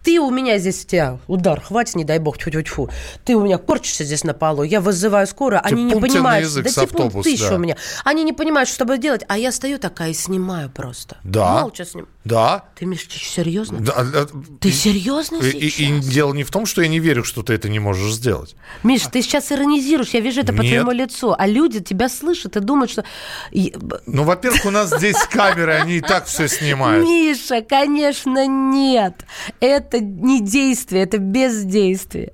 Ты 0.03 0.19
у 0.19 0.29
меня 0.31 0.57
здесь, 0.57 0.83
у 0.83 0.87
тебя 0.87 1.19
удар, 1.27 1.61
хватит, 1.61 1.95
не 1.95 2.03
дай 2.05 2.19
бог, 2.19 2.37
тьфу 2.37 2.49
тьфу 2.51 2.61
тьфу 2.63 2.89
Ты 3.25 3.35
у 3.35 3.41
меня 3.43 3.57
корчишься 3.57 4.03
здесь 4.03 4.23
на 4.23 4.33
полу, 4.33 4.63
я 4.63 4.81
вызываю 4.81 5.27
скорую, 5.27 5.61
они 5.63 5.83
не 5.83 5.95
понимают. 5.99 6.45
язык 6.45 6.65
да 6.65 6.71
с 6.71 6.77
автобуса, 6.77 7.23
ты 7.23 7.31
еще 7.31 7.49
да. 7.49 7.55
у 7.55 7.57
меня. 7.59 7.75
Они 8.03 8.23
не 8.23 8.33
понимают, 8.33 8.67
что 8.67 8.75
с 8.75 8.79
тобой 8.79 8.97
делать, 8.97 9.23
а 9.27 9.37
я 9.37 9.51
стою 9.51 9.77
такая 9.79 10.09
и 10.09 10.13
снимаю 10.13 10.69
просто. 10.69 11.17
Да. 11.23 11.61
Молча 11.61 11.85
с 11.85 11.93
ним. 11.95 12.07
Да. 12.29 12.65
Ты, 12.77 12.85
Миш, 12.85 13.03
ты 13.03 13.17
серьезно? 13.19 13.79
Да, 13.79 14.03
да. 14.03 14.27
Ты 14.61 14.71
серьезно 14.71 15.37
И, 15.37 15.49
и- 15.49 15.83
и 15.89 15.99
дело 15.99 16.33
не 16.33 16.43
в 16.43 16.51
том, 16.51 16.65
что 16.65 16.81
я 16.81 16.87
не 16.87 16.99
верю, 16.99 17.23
что 17.23 17.43
ты 17.43 17.53
это 17.53 17.67
не 17.69 17.79
можешь 17.79 18.13
сделать. 18.13 18.55
Миш, 18.83 19.01
ты 19.11 19.21
сейчас 19.21 19.51
иронизируешь, 19.51 20.09
я 20.09 20.19
вижу 20.19 20.41
это 20.41 20.53
по 20.53 20.61
Нет. 20.61 20.71
твоему 20.71 20.91
лицу. 20.91 21.35
А 21.37 21.47
люди 21.47 21.79
тебя 21.81 22.07
слышат 22.07 22.55
и 22.55 22.59
думают, 22.59 22.91
что... 22.91 23.03
Б- 23.51 23.99
Ну, 24.05 24.23
во-первых, 24.23 24.65
у 24.65 24.69
нас 24.71 24.95
здесь 24.95 25.17
камеры, 25.29 25.73
они 25.73 25.97
и 25.97 26.01
так 26.01 26.25
все 26.27 26.47
снимают. 26.47 27.05
Миша, 27.05 27.61
конечно, 27.61 28.45
нет. 28.47 29.15
Это 29.59 29.99
не 29.99 30.41
действие, 30.41 31.03
это 31.03 31.17
бездействие. 31.17 32.33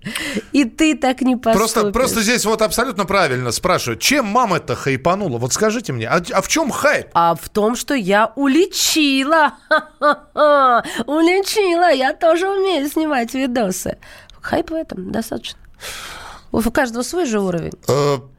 И 0.52 0.66
ты 0.66 0.96
так 0.98 1.22
не 1.22 1.36
поступишь. 1.36 1.74
Просто, 1.74 1.92
просто 1.92 2.22
здесь 2.22 2.46
вот 2.46 2.62
абсолютно 2.62 3.06
правильно 3.06 3.52
спрашивают, 3.52 4.02
чем 4.02 4.26
мама-то 4.26 4.76
хайпанула? 4.76 5.38
Вот 5.38 5.54
скажите 5.54 5.94
мне, 5.94 6.08
а, 6.08 6.22
а 6.32 6.42
в 6.42 6.48
чем 6.48 6.70
хайп? 6.70 7.08
А 7.14 7.36
в 7.36 7.50
том, 7.50 7.76
что 7.76 7.94
я 7.94 8.32
уличила. 8.36 9.54
Ха-ха-ха. 10.00 10.84
Уличила. 11.06 11.92
Я 11.92 12.14
тоже 12.14 12.50
умею 12.50 12.88
снимать 12.90 13.34
видосы. 13.34 13.98
Хайп 14.42 14.72
в 14.72 14.74
этом 14.76 15.12
достаточно. 15.12 15.60
У 16.52 16.62
каждого 16.72 17.04
свой 17.04 17.26
же 17.26 17.40
уровень. 17.40 17.74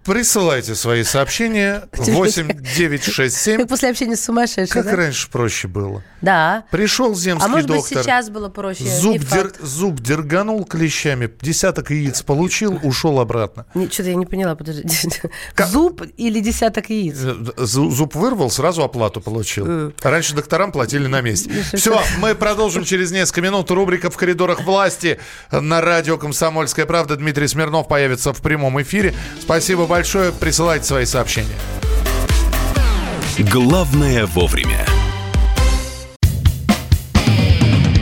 Э, 0.07 0.13
присылайте 0.13 0.75
свои 0.75 1.03
сообщения 1.05 1.89
8 1.97 2.49
9 2.77 3.05
6 3.05 3.37
7. 3.37 3.57
Как 3.59 3.69
после 3.69 3.91
общения 3.91 4.17
с 4.17 4.25
сумасшедшим, 4.25 4.69
Как 4.83 4.85
да? 4.87 4.97
раньше 4.97 5.31
проще 5.31 5.69
было. 5.69 6.03
Да. 6.23 6.65
Пришел 6.71 7.15
земский 7.15 7.45
А 7.47 7.49
может 7.49 7.69
быть, 7.69 7.77
доктор. 7.79 8.03
сейчас 8.03 8.31
было 8.31 8.49
проще. 8.49 8.85
Зуб, 8.85 9.19
дер- 9.19 9.55
зуб 9.65 10.01
дерганул 10.01 10.65
клещами, 10.65 11.31
десяток 11.41 11.91
яиц 11.91 12.23
получил, 12.23 12.79
ушел 12.83 13.21
обратно. 13.21 13.67
Что-то 13.91 14.11
я 14.11 14.15
не 14.17 14.27
поняла, 14.27 14.55
подожди. 14.55 14.89
Зуб 15.69 16.03
или 16.17 16.41
десяток 16.41 16.91
яиц? 16.91 17.17
Э, 17.23 17.35
зу- 17.65 17.91
Зуб 17.91 18.15
вырвал, 18.15 18.51
сразу 18.51 18.83
оплату 18.83 19.21
получил. 19.21 19.93
Раньше 20.03 20.35
докторам 20.35 20.73
платили 20.73 21.07
на 21.07 21.21
месте. 21.21 21.51
Все, 21.75 22.01
мы 22.19 22.35
продолжим 22.35 22.85
через 22.85 23.11
несколько 23.13 23.41
минут. 23.43 23.71
Рубрика 23.71 24.11
«В 24.11 24.17
коридорах 24.17 24.63
власти» 24.63 25.19
на 25.51 25.81
радио 25.81 26.17
«Комсомольская 26.19 26.87
правда». 26.87 27.17
Дмитрий 27.17 27.47
Смирнов 27.49 27.89
появится 27.89 28.33
в 28.33 28.41
прямом 28.43 28.81
эфире. 28.83 29.15
Спасибо 29.41 29.83
большое. 29.87 29.96
Присылайте 29.97 30.85
свои 30.85 31.07
сообщения. 31.07 31.49
Главное 33.51 34.27
вовремя. 34.27 34.85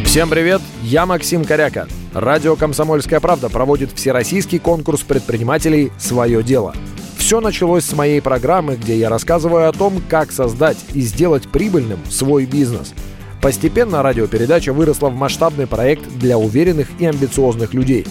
Всем 0.04 0.28
привет, 0.28 0.60
я 0.82 1.06
Максим 1.06 1.44
Коряка. 1.44 1.86
Радио 2.12 2.56
«Комсомольская 2.56 3.20
правда» 3.20 3.48
проводит 3.48 3.92
всероссийский 3.92 4.58
конкурс 4.58 5.02
предпринимателей 5.02 5.92
«Свое 5.96 6.42
дело». 6.42 6.74
Все 7.16 7.40
началось 7.40 7.84
с 7.84 7.92
моей 7.92 8.20
программы, 8.20 8.74
где 8.74 8.98
я 8.98 9.08
рассказываю 9.08 9.68
о 9.68 9.72
том, 9.72 10.02
как 10.08 10.32
создать 10.32 10.78
и 10.94 11.00
сделать 11.00 11.48
прибыльным 11.48 12.00
свой 12.10 12.44
бизнес. 12.44 12.92
Постепенно 13.40 14.02
радиопередача 14.02 14.72
выросла 14.72 15.10
в 15.10 15.14
масштабный 15.14 15.68
проект 15.68 16.08
для 16.18 16.38
уверенных 16.38 16.88
и 16.98 17.06
амбициозных 17.06 17.72
людей. 17.72 18.04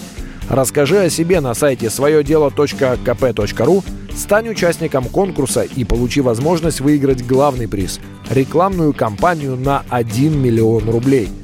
Расскажи 0.48 0.98
о 0.98 1.10
себе 1.10 1.40
на 1.40 1.54
сайте 1.54 1.90
своедело.кп.ру, 1.90 3.84
стань 4.14 4.48
участником 4.48 5.04
конкурса 5.06 5.62
и 5.62 5.84
получи 5.84 6.20
возможность 6.20 6.80
выиграть 6.80 7.26
главный 7.26 7.68
приз– 7.68 8.00
рекламную 8.30 8.92
кампанию 8.92 9.56
на 9.56 9.82
1 9.90 10.40
миллион 10.40 10.88
рублей– 10.88 11.28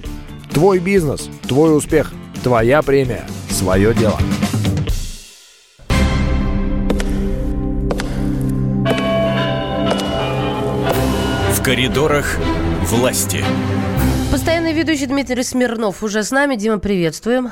Твой 0.53 0.81
бизнес, 0.81 1.31
твой 1.47 1.77
успех, 1.77 2.13
твоя 2.43 2.83
премия, 2.83 3.25
свое 3.49 3.95
дело. 3.95 4.19
В 11.53 11.63
коридорах 11.63 12.37
власти. 12.83 13.45
Постоянный 14.33 14.73
ведущий 14.73 15.07
Дмитрий 15.07 15.45
Смирнов 15.45 16.03
уже 16.03 16.25
с 16.25 16.33
нами. 16.33 16.57
Дима, 16.57 16.79
приветствуем. 16.79 17.51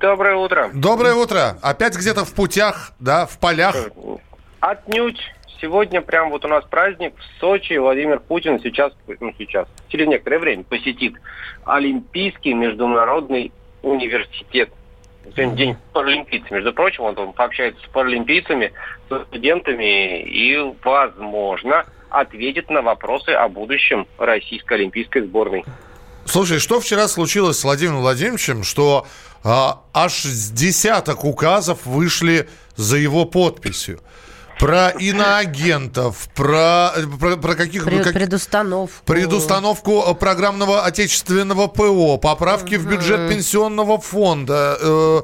Доброе 0.00 0.36
утро. 0.36 0.70
Доброе 0.72 1.14
утро. 1.14 1.58
Опять 1.60 1.94
где-то 1.94 2.24
в 2.24 2.32
путях, 2.32 2.92
да, 3.00 3.26
в 3.26 3.38
полях. 3.38 3.76
Отнюдь. 4.60 5.20
Сегодня 5.60 6.00
прям 6.00 6.30
вот 6.30 6.42
у 6.46 6.48
нас 6.48 6.64
праздник 6.64 7.12
в 7.18 7.38
Сочи. 7.38 7.74
Владимир 7.74 8.18
Путин 8.18 8.58
сейчас, 8.62 8.94
ну 9.20 9.34
сейчас, 9.36 9.68
через 9.88 10.06
некоторое 10.06 10.38
время 10.38 10.64
посетит 10.64 11.16
Олимпийский 11.66 12.54
международный 12.54 13.52
университет. 13.82 14.70
Сегодня 15.36 15.54
день 15.54 15.76
паралимпийцев. 15.92 16.50
Между 16.50 16.72
прочим, 16.72 17.04
он 17.04 17.14
там 17.14 17.34
пообщается 17.34 17.84
с 17.84 17.88
паралимпийцами, 17.90 18.72
с 19.10 19.22
студентами 19.26 20.22
и, 20.22 20.56
возможно, 20.82 21.84
ответит 22.08 22.70
на 22.70 22.80
вопросы 22.80 23.30
о 23.30 23.50
будущем 23.50 24.06
российской 24.16 24.74
олимпийской 24.78 25.20
сборной. 25.20 25.62
Слушай, 26.24 26.58
что 26.58 26.80
вчера 26.80 27.08
случилось 27.08 27.58
с 27.58 27.64
Владимиром 27.64 28.00
Владимировичем, 28.00 28.62
что 28.62 29.06
аж 29.44 30.22
с 30.22 30.50
десяток 30.50 31.24
указов 31.24 31.86
вышли 31.86 32.48
за 32.76 32.96
его 32.96 33.24
подписью? 33.24 34.00
Про 34.58 34.90
иноагентов, 34.90 36.28
про, 36.34 36.92
про, 37.18 37.38
про 37.38 37.54
каких... 37.54 37.84
Пред, 37.86 38.12
предустановку. 38.12 38.94
Предустановку 39.06 40.14
программного 40.14 40.84
отечественного 40.84 41.66
ПО, 41.66 42.18
поправки 42.18 42.74
в 42.74 42.86
бюджет 42.86 43.30
пенсионного 43.30 43.98
фонда, 43.98 44.76
э, 44.78 45.22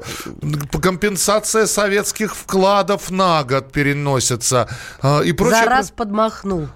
компенсация 0.81 1.67
советских 1.67 2.35
вкладов 2.35 3.11
на 3.11 3.43
год 3.43 3.71
переносится 3.71 4.67
э, 5.03 5.25
и 5.25 5.33
прочее. 5.33 5.65
За 5.65 5.69
раз 5.69 5.91
подмахнул. 5.91 6.67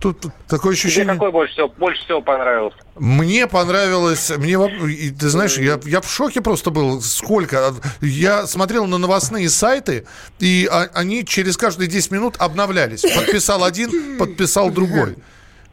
Тут 0.00 0.26
такое 0.48 0.72
ощущение? 0.72 1.04
Тебе 1.04 1.12
какой 1.12 1.30
больше 1.30 1.52
всего, 1.52 1.68
больше 1.68 2.02
всего 2.04 2.22
понравился? 2.22 2.78
Мне 2.96 3.46
понравилось, 3.46 4.30
мне, 4.38 4.56
и, 4.90 5.10
ты 5.10 5.28
знаешь, 5.28 5.58
я, 5.58 5.78
я 5.84 6.00
в 6.00 6.10
шоке 6.10 6.40
просто 6.40 6.70
был, 6.70 7.02
сколько. 7.02 7.74
Я 8.00 8.46
смотрел 8.46 8.86
на 8.86 8.96
новостные 8.96 9.50
сайты, 9.50 10.06
и 10.38 10.66
а, 10.70 10.88
они 10.94 11.26
через 11.26 11.58
каждые 11.58 11.88
10 11.88 12.12
минут 12.12 12.36
обновлялись. 12.38 13.02
Подписал 13.02 13.62
один, 13.62 14.16
подписал 14.16 14.70
другой. 14.70 15.16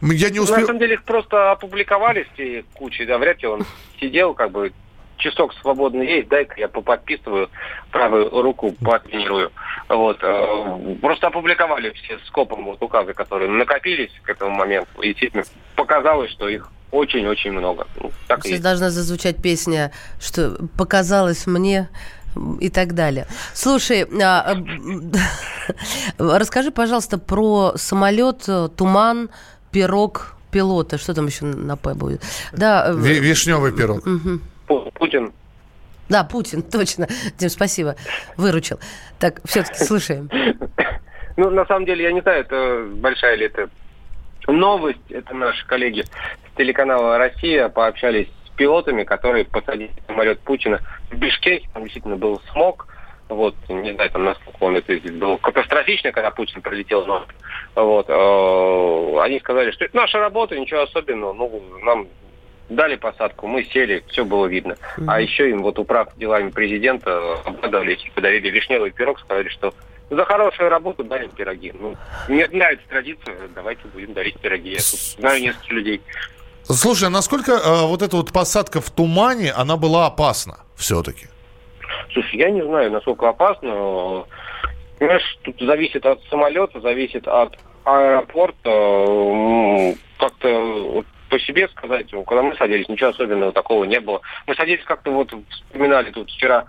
Я 0.02 0.30
не 0.30 0.42
успел... 0.42 0.60
На 0.60 0.66
самом 0.66 0.80
деле 0.80 0.96
их 0.96 1.04
просто 1.04 1.52
опубликовали 1.52 2.28
все 2.34 2.66
кучи, 2.74 3.06
да, 3.06 3.18
вряд 3.18 3.42
ли 3.42 3.48
он 3.48 3.66
сидел, 4.00 4.34
как 4.34 4.52
бы, 4.52 4.74
часок 5.18 5.54
свободный 5.62 6.06
есть, 6.08 6.28
дай-ка 6.30 6.56
я 6.60 6.68
поподписываю, 6.68 7.50
правую 7.92 8.30
руку 8.42 8.72
потренирую. 8.84 9.52
Вот. 9.90 10.18
э, 10.22 10.96
Просто 11.02 11.28
опубликовали 11.28 11.92
все 11.92 12.18
скопом 12.28 12.66
вот 12.66 12.82
указы, 12.82 13.14
которые 13.14 13.50
накопились 13.52 14.12
к 14.24 14.30
этому 14.30 14.52
моменту. 14.52 15.02
И 15.02 15.08
действительно 15.10 15.44
показалось, 15.76 16.32
что 16.32 16.48
их 16.48 16.70
очень-очень 16.92 17.52
много. 17.52 17.86
Ну, 18.02 18.12
так 18.28 18.40
Сейчас 18.44 18.52
есть. 18.52 18.64
должна 18.64 18.90
зазвучать 18.90 19.42
песня, 19.42 19.92
что 20.20 20.58
показалось 20.78 21.46
мне 21.48 21.90
и 22.60 22.70
так 22.70 22.94
далее. 22.94 23.28
Слушай, 23.54 24.06
а, 24.22 24.56
а, 24.56 24.56
расскажи, 26.40 26.72
пожалуйста, 26.72 27.18
про 27.18 27.74
самолет 27.76 28.44
э, 28.48 28.70
Туман, 28.76 29.30
пирог 29.72 30.36
пилота. 30.52 30.98
Что 30.98 31.14
там 31.14 31.28
еще 31.28 31.46
на 31.46 31.76
П 31.78 31.94
будет? 31.94 32.22
Да. 32.54 32.88
э, 32.90 32.94
Ви- 32.96 33.20
Вишневый 33.20 33.72
пирог. 33.74 34.04
Пу- 34.98 35.06
Путин 35.06 35.34
Да, 36.10 36.24
Путин, 36.24 36.62
точно. 36.64 37.08
Дим, 37.38 37.50
спасибо. 37.50 37.96
Выручил. 38.38 38.80
Так, 39.20 39.42
все-таки 39.46 39.84
слушаем. 39.84 40.30
Ну, 41.38 41.50
на 41.52 41.66
самом 41.66 41.86
деле, 41.86 42.04
я 42.04 42.12
не 42.12 42.22
знаю, 42.22 42.42
это 42.42 42.88
большая 42.96 43.36
ли 43.36 43.46
это 43.46 43.70
новость. 44.48 45.00
Это 45.10 45.34
наши 45.36 45.66
коллеги 45.68 46.02
с 46.04 46.58
телеканала 46.58 47.18
«Россия» 47.18 47.70
пообщались 47.70 48.28
с 48.46 48.50
пилотами, 48.58 49.04
которые 49.04 49.46
посадили 49.46 49.92
самолет 50.08 50.40
Путина 50.40 50.80
в 51.12 51.16
Бишкеке. 51.16 51.68
Там 51.74 51.84
действительно 51.84 52.16
был 52.16 52.42
смог. 52.52 52.88
Вот, 53.30 53.56
не 53.68 53.94
знаю, 53.94 54.10
там 54.10 54.24
насколько 54.24 54.64
он 54.64 54.78
это 54.78 54.98
был 55.12 55.38
катастрофично, 55.38 56.14
когда 56.14 56.32
Путин 56.32 56.62
прилетел 56.62 57.06
Норд. 57.06 57.28
Вот, 57.76 58.06
э, 58.10 59.20
они 59.22 59.40
сказали, 59.42 59.72
что 59.72 59.84
это 59.86 59.96
наша 59.98 60.18
работа, 60.20 60.58
ничего 60.58 60.84
особенного. 60.84 61.34
Ну, 61.34 61.62
нам 61.84 62.08
дали 62.70 62.96
посадку, 62.96 63.48
мы 63.48 63.64
сели, 63.66 64.04
все 64.10 64.26
было 64.26 64.48
видно. 64.48 64.78
А 65.08 65.22
еще 65.22 65.50
им 65.50 65.62
вот 65.62 65.80
управ 65.80 66.10
делами 66.18 66.50
президента 66.50 67.36
обрадовались 67.46 68.04
и 68.06 68.12
подарили 68.12 68.50
вишневый 68.50 68.92
пирог, 68.92 69.20
сказали, 69.20 69.50
что 69.50 69.74
за 70.10 70.26
хорошую 70.26 70.70
работу 70.70 71.04
дарим 71.04 71.30
пироги. 71.32 71.74
Ну, 71.78 71.96
мне 72.28 72.48
нравится 72.48 72.86
традиция, 72.90 73.36
давайте 73.54 73.82
будем 73.94 74.14
дарить 74.14 74.40
пироги. 74.40 74.72
Я 74.72 74.78
тут 74.78 75.00
знаю 75.20 75.42
несколько 75.42 75.74
людей. 75.74 76.02
Слушай, 76.64 77.06
а 77.06 77.10
насколько 77.10 77.54
э, 77.54 77.86
вот 77.86 78.02
эта 78.02 78.18
вот 78.18 78.34
посадка 78.34 78.82
в 78.82 78.90
тумане, 78.90 79.52
она 79.52 79.78
была 79.78 80.06
опасна 80.06 80.60
все-таки? 80.76 81.28
Слушай, 82.12 82.40
я 82.40 82.50
не 82.50 82.62
знаю, 82.62 82.92
насколько 82.92 83.30
опасно. 83.30 84.26
Понимаешь, 85.00 85.38
тут 85.44 85.56
зависит 85.60 86.06
от 86.06 86.22
самолета, 86.30 86.82
зависит 86.82 87.28
от 87.28 87.58
аэропорта. 87.86 89.96
Как-то 90.20 91.04
по 91.30 91.40
себе 91.40 91.68
сказать, 91.70 92.08
ну, 92.12 92.24
когда 92.24 92.44
мы 92.44 92.56
садились, 92.56 92.88
ничего 92.90 93.10
особенного 93.10 93.52
такого 93.52 93.84
не 93.86 94.00
было. 94.00 94.22
Мы 94.46 94.56
садились 94.56 94.84
как-то 94.86 95.12
вот, 95.12 95.34
вспоминали 95.50 96.12
тут 96.12 96.30
вчера, 96.30 96.66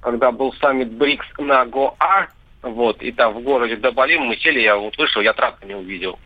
когда 0.00 0.30
был 0.32 0.52
саммит 0.54 0.92
БРИКС 0.92 1.26
на 1.38 1.64
Гоа, 1.66 2.28
вот, 2.62 3.02
и 3.02 3.12
там 3.12 3.34
в 3.34 3.42
городе 3.42 3.76
Дабалим 3.76 4.22
мы 4.22 4.36
сели, 4.36 4.60
я 4.60 4.76
вот 4.76 4.96
вышел, 4.98 5.22
я 5.22 5.32
тракта 5.32 5.66
не 5.66 5.74
увидел. 5.74 6.18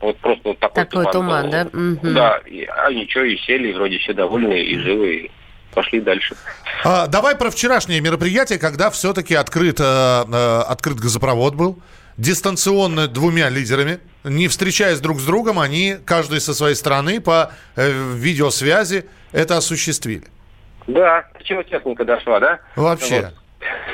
Вот 0.00 0.16
просто 0.18 0.48
вот 0.48 0.58
такой, 0.58 0.84
Такой 0.84 1.12
туман, 1.12 1.44
был. 1.44 1.50
да? 1.52 1.66
Да, 2.02 2.36
и, 2.44 2.64
а 2.64 2.92
ничего, 2.92 3.22
и 3.22 3.36
сели, 3.38 3.68
и 3.68 3.72
вроде 3.72 3.98
все 3.98 4.12
довольны, 4.12 4.60
и 4.60 4.76
живы, 4.76 5.14
и 5.14 5.30
пошли 5.72 6.00
дальше. 6.00 6.34
А, 6.84 7.06
давай 7.06 7.36
про 7.36 7.50
вчерашнее 7.50 8.00
мероприятие, 8.00 8.58
когда 8.58 8.90
все-таки 8.90 9.34
открыт, 9.36 9.78
э, 9.80 9.84
э, 9.84 10.60
открыт 10.68 10.98
газопровод 10.98 11.54
был. 11.54 11.78
Дистанционно 12.16 13.08
двумя 13.08 13.48
лидерами, 13.48 14.00
не 14.24 14.48
встречаясь 14.48 15.00
друг 15.00 15.18
с 15.18 15.24
другом, 15.24 15.58
они, 15.58 15.96
каждый 16.04 16.40
со 16.40 16.54
своей 16.54 16.74
стороны, 16.74 17.20
по 17.20 17.52
э, 17.76 17.90
видеосвязи 17.90 19.06
это 19.32 19.56
осуществили. 19.56 20.24
Да, 20.86 21.24
до 21.38 21.44
чего 21.44 21.62
техника 21.62 22.04
дошла, 22.04 22.40
да? 22.40 22.60
Вообще. 22.76 23.32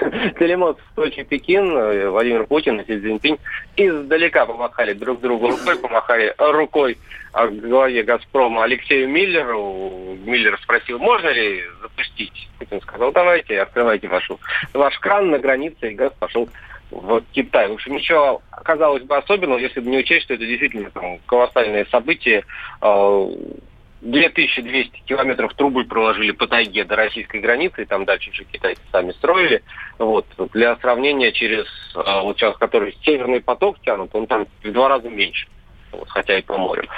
Телемост 0.39 0.81
Сочи, 0.95 1.23
Пекин, 1.23 1.77
э, 1.77 2.09
Владимир 2.09 2.47
Путин 2.47 2.81
и 2.81 2.87
Си 2.87 3.01
Цзиньпинь 3.01 3.39
издалека 3.77 4.47
помахали 4.47 4.95
друг 4.95 5.21
другу 5.21 5.51
рукой, 5.51 5.79
помахали 5.79 6.35
рукой 6.39 6.97
главе 7.33 8.03
«Газпрома» 8.03 8.65
Алексею 8.65 9.09
Миллеру. 9.09 10.17
Миллер 10.25 10.59
спросил, 10.63 10.99
можно 10.99 11.29
ли 11.29 11.63
запустить? 11.83 12.49
Путин 12.59 12.81
сказал, 12.81 13.13
давайте, 13.13 13.61
открывайте 13.61 14.09
вашу, 14.09 14.41
ваш 14.73 14.99
кран 14.99 15.31
на 15.31 15.39
границе, 15.39 15.93
и 15.93 15.95
газ 15.95 16.13
пошел 16.19 16.49
в 16.91 17.23
Китай. 17.33 17.69
В 17.69 17.75
общем, 17.75 17.95
ничего 17.95 18.43
казалось 18.65 19.03
бы 19.03 19.17
особенного, 19.17 19.59
если 19.59 19.81
бы 19.81 19.91
не 19.91 19.99
учесть, 19.99 20.25
что 20.25 20.35
это 20.35 20.47
действительно 20.47 20.91
там, 20.91 21.19
колоссальное 21.27 21.87
событие. 21.87 22.45
Э, 22.81 23.29
2200 24.01 25.03
километров 25.07 25.55
трубы 25.55 25.85
проложили 25.85 26.31
по 26.31 26.47
тайге 26.47 26.85
до 26.85 26.95
российской 26.97 27.41
границы, 27.41 27.83
и 27.83 27.85
там 27.85 28.05
дальше 28.05 28.31
уже 28.31 28.45
китайцы 28.45 28.81
сами 28.93 29.11
строили. 29.13 29.63
Вот. 29.99 30.27
Для 30.53 30.77
сравнения, 30.77 31.33
через, 31.33 31.67
э, 31.97 32.21
вот 32.23 32.39
сейчас, 32.39 32.57
который 32.59 32.97
северный 33.03 33.41
поток 33.41 33.81
тянут, 33.81 34.15
он 34.15 34.27
там 34.27 34.47
в 34.63 34.73
два 34.73 34.89
раза 34.89 35.09
меньше, 35.09 35.49
вот, 35.91 36.09
хотя 36.09 36.39
и 36.39 36.43
по 36.43 36.57
морю. 36.57 36.89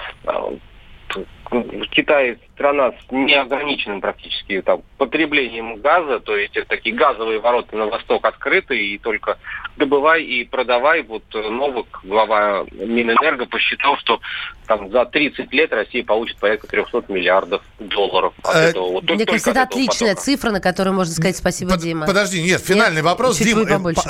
Китай 1.90 2.38
страна 2.54 2.92
с 2.92 3.10
неограниченным 3.10 4.00
практически 4.00 4.62
там, 4.62 4.82
потреблением 4.98 5.80
газа, 5.80 6.20
то 6.20 6.36
есть 6.36 6.56
это 6.56 6.68
такие 6.68 6.94
газовые 6.94 7.40
ворота 7.40 7.76
на 7.76 7.86
восток 7.86 8.24
открыты, 8.24 8.78
и 8.78 8.98
только 8.98 9.38
добывай 9.76 10.22
и 10.22 10.44
продавай. 10.44 11.02
Вот 11.02 11.24
э, 11.34 11.48
Новак, 11.48 11.86
глава 12.04 12.64
Минэнерго, 12.70 13.46
посчитал, 13.46 13.96
что 13.98 14.20
там 14.66 14.90
за 14.92 15.06
30 15.06 15.52
лет 15.52 15.72
Россия 15.72 16.04
получит 16.04 16.38
порядка 16.38 16.68
300 16.68 17.04
миллиардов 17.08 17.62
долларов. 17.80 18.32
от 18.44 18.54
Э, 18.54 18.58
этого. 18.68 18.92
Вот 18.92 19.10
Мне 19.10 19.26
кажется, 19.26 19.50
это 19.50 19.62
отличная 19.62 20.10
потока. 20.10 20.24
цифра, 20.24 20.50
на 20.50 20.60
которую 20.60 20.94
можно 20.94 21.12
сказать 21.12 21.36
спасибо, 21.36 21.76
Дима. 21.76 22.06
Подожди, 22.06 22.40
нет, 22.42 22.60
финальный 22.60 23.02
вопрос, 23.02 23.38
чуть 23.38 23.48
Дим. 23.48 23.66
побольше, 23.66 24.02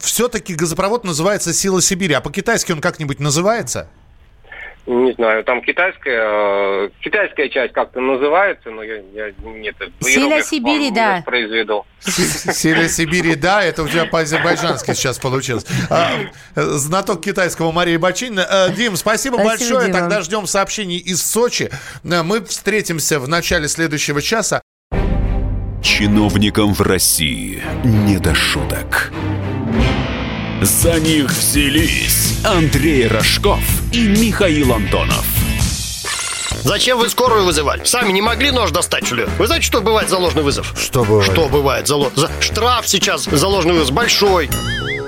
все-таки 0.00 0.54
газопровод 0.54 1.04
называется 1.04 1.52
«Сила 1.52 1.82
Сибири», 1.82 2.14
а 2.14 2.20
по-китайски 2.22 2.72
он 2.72 2.80
как-нибудь 2.80 3.20
называется? 3.20 3.90
Не 4.86 5.12
знаю, 5.14 5.42
там 5.42 5.62
китайская, 5.62 6.86
э, 6.86 6.90
китайская 7.00 7.48
часть 7.48 7.72
как-то 7.72 8.00
называется, 8.00 8.70
но 8.70 8.84
я, 8.84 8.98
я 9.12 9.32
нет, 9.44 9.74
Сила 10.00 10.40
Сибири, 10.42 10.92
да. 10.92 11.22
произведу. 11.26 11.84
Сила 11.98 12.88
Сибири, 12.88 13.34
да, 13.34 13.64
это 13.64 13.82
у 13.82 13.88
тебя 13.88 14.04
по-азербайджански 14.04 14.92
сейчас 14.94 15.18
получилось. 15.18 15.66
А, 15.90 16.10
знаток 16.54 17.20
китайского 17.20 17.72
Мария 17.72 17.98
Бачинина. 17.98 18.46
Э, 18.48 18.72
Дим, 18.72 18.94
спасибо, 18.94 19.34
Спасибо, 19.34 19.48
большое. 19.48 19.86
Дима. 19.88 19.98
Тогда 19.98 20.20
ждем 20.20 20.46
сообщений 20.46 20.98
из 20.98 21.20
Сочи. 21.20 21.68
Э, 22.04 22.22
Мы 22.22 22.44
встретимся 22.44 23.18
в 23.18 23.26
начале 23.26 23.66
следующего 23.66 24.22
часа. 24.22 24.62
Чиновникам 25.82 26.74
в 26.74 26.80
России 26.80 27.62
не 27.84 28.18
до 28.18 28.34
шуток. 28.34 29.12
За 30.62 30.98
них 31.00 31.30
взялись 31.30 32.34
Андрей 32.44 33.06
Рожков 33.06 33.60
и 33.92 34.00
Михаил 34.08 34.72
Антонов. 34.72 35.24
Зачем 36.64 36.98
вы 36.98 37.08
скорую 37.08 37.44
вызывали? 37.44 37.84
Сами 37.84 38.10
не 38.12 38.22
могли 38.22 38.50
нож 38.50 38.70
достать, 38.70 39.06
что 39.06 39.14
ли? 39.16 39.26
Вы 39.38 39.46
знаете, 39.46 39.66
что 39.66 39.80
бывает 39.80 40.08
за 40.08 40.18
ложный 40.18 40.42
вызов? 40.42 40.72
Что 40.76 41.04
бывает? 41.04 41.30
Что 41.30 41.48
бывает 41.48 41.86
за, 41.86 41.96
ло- 41.96 42.10
за- 42.16 42.30
Штраф 42.40 42.88
сейчас 42.88 43.24
за 43.24 43.46
ложный 43.46 43.74
вызов 43.74 43.92
большой. 43.94 44.50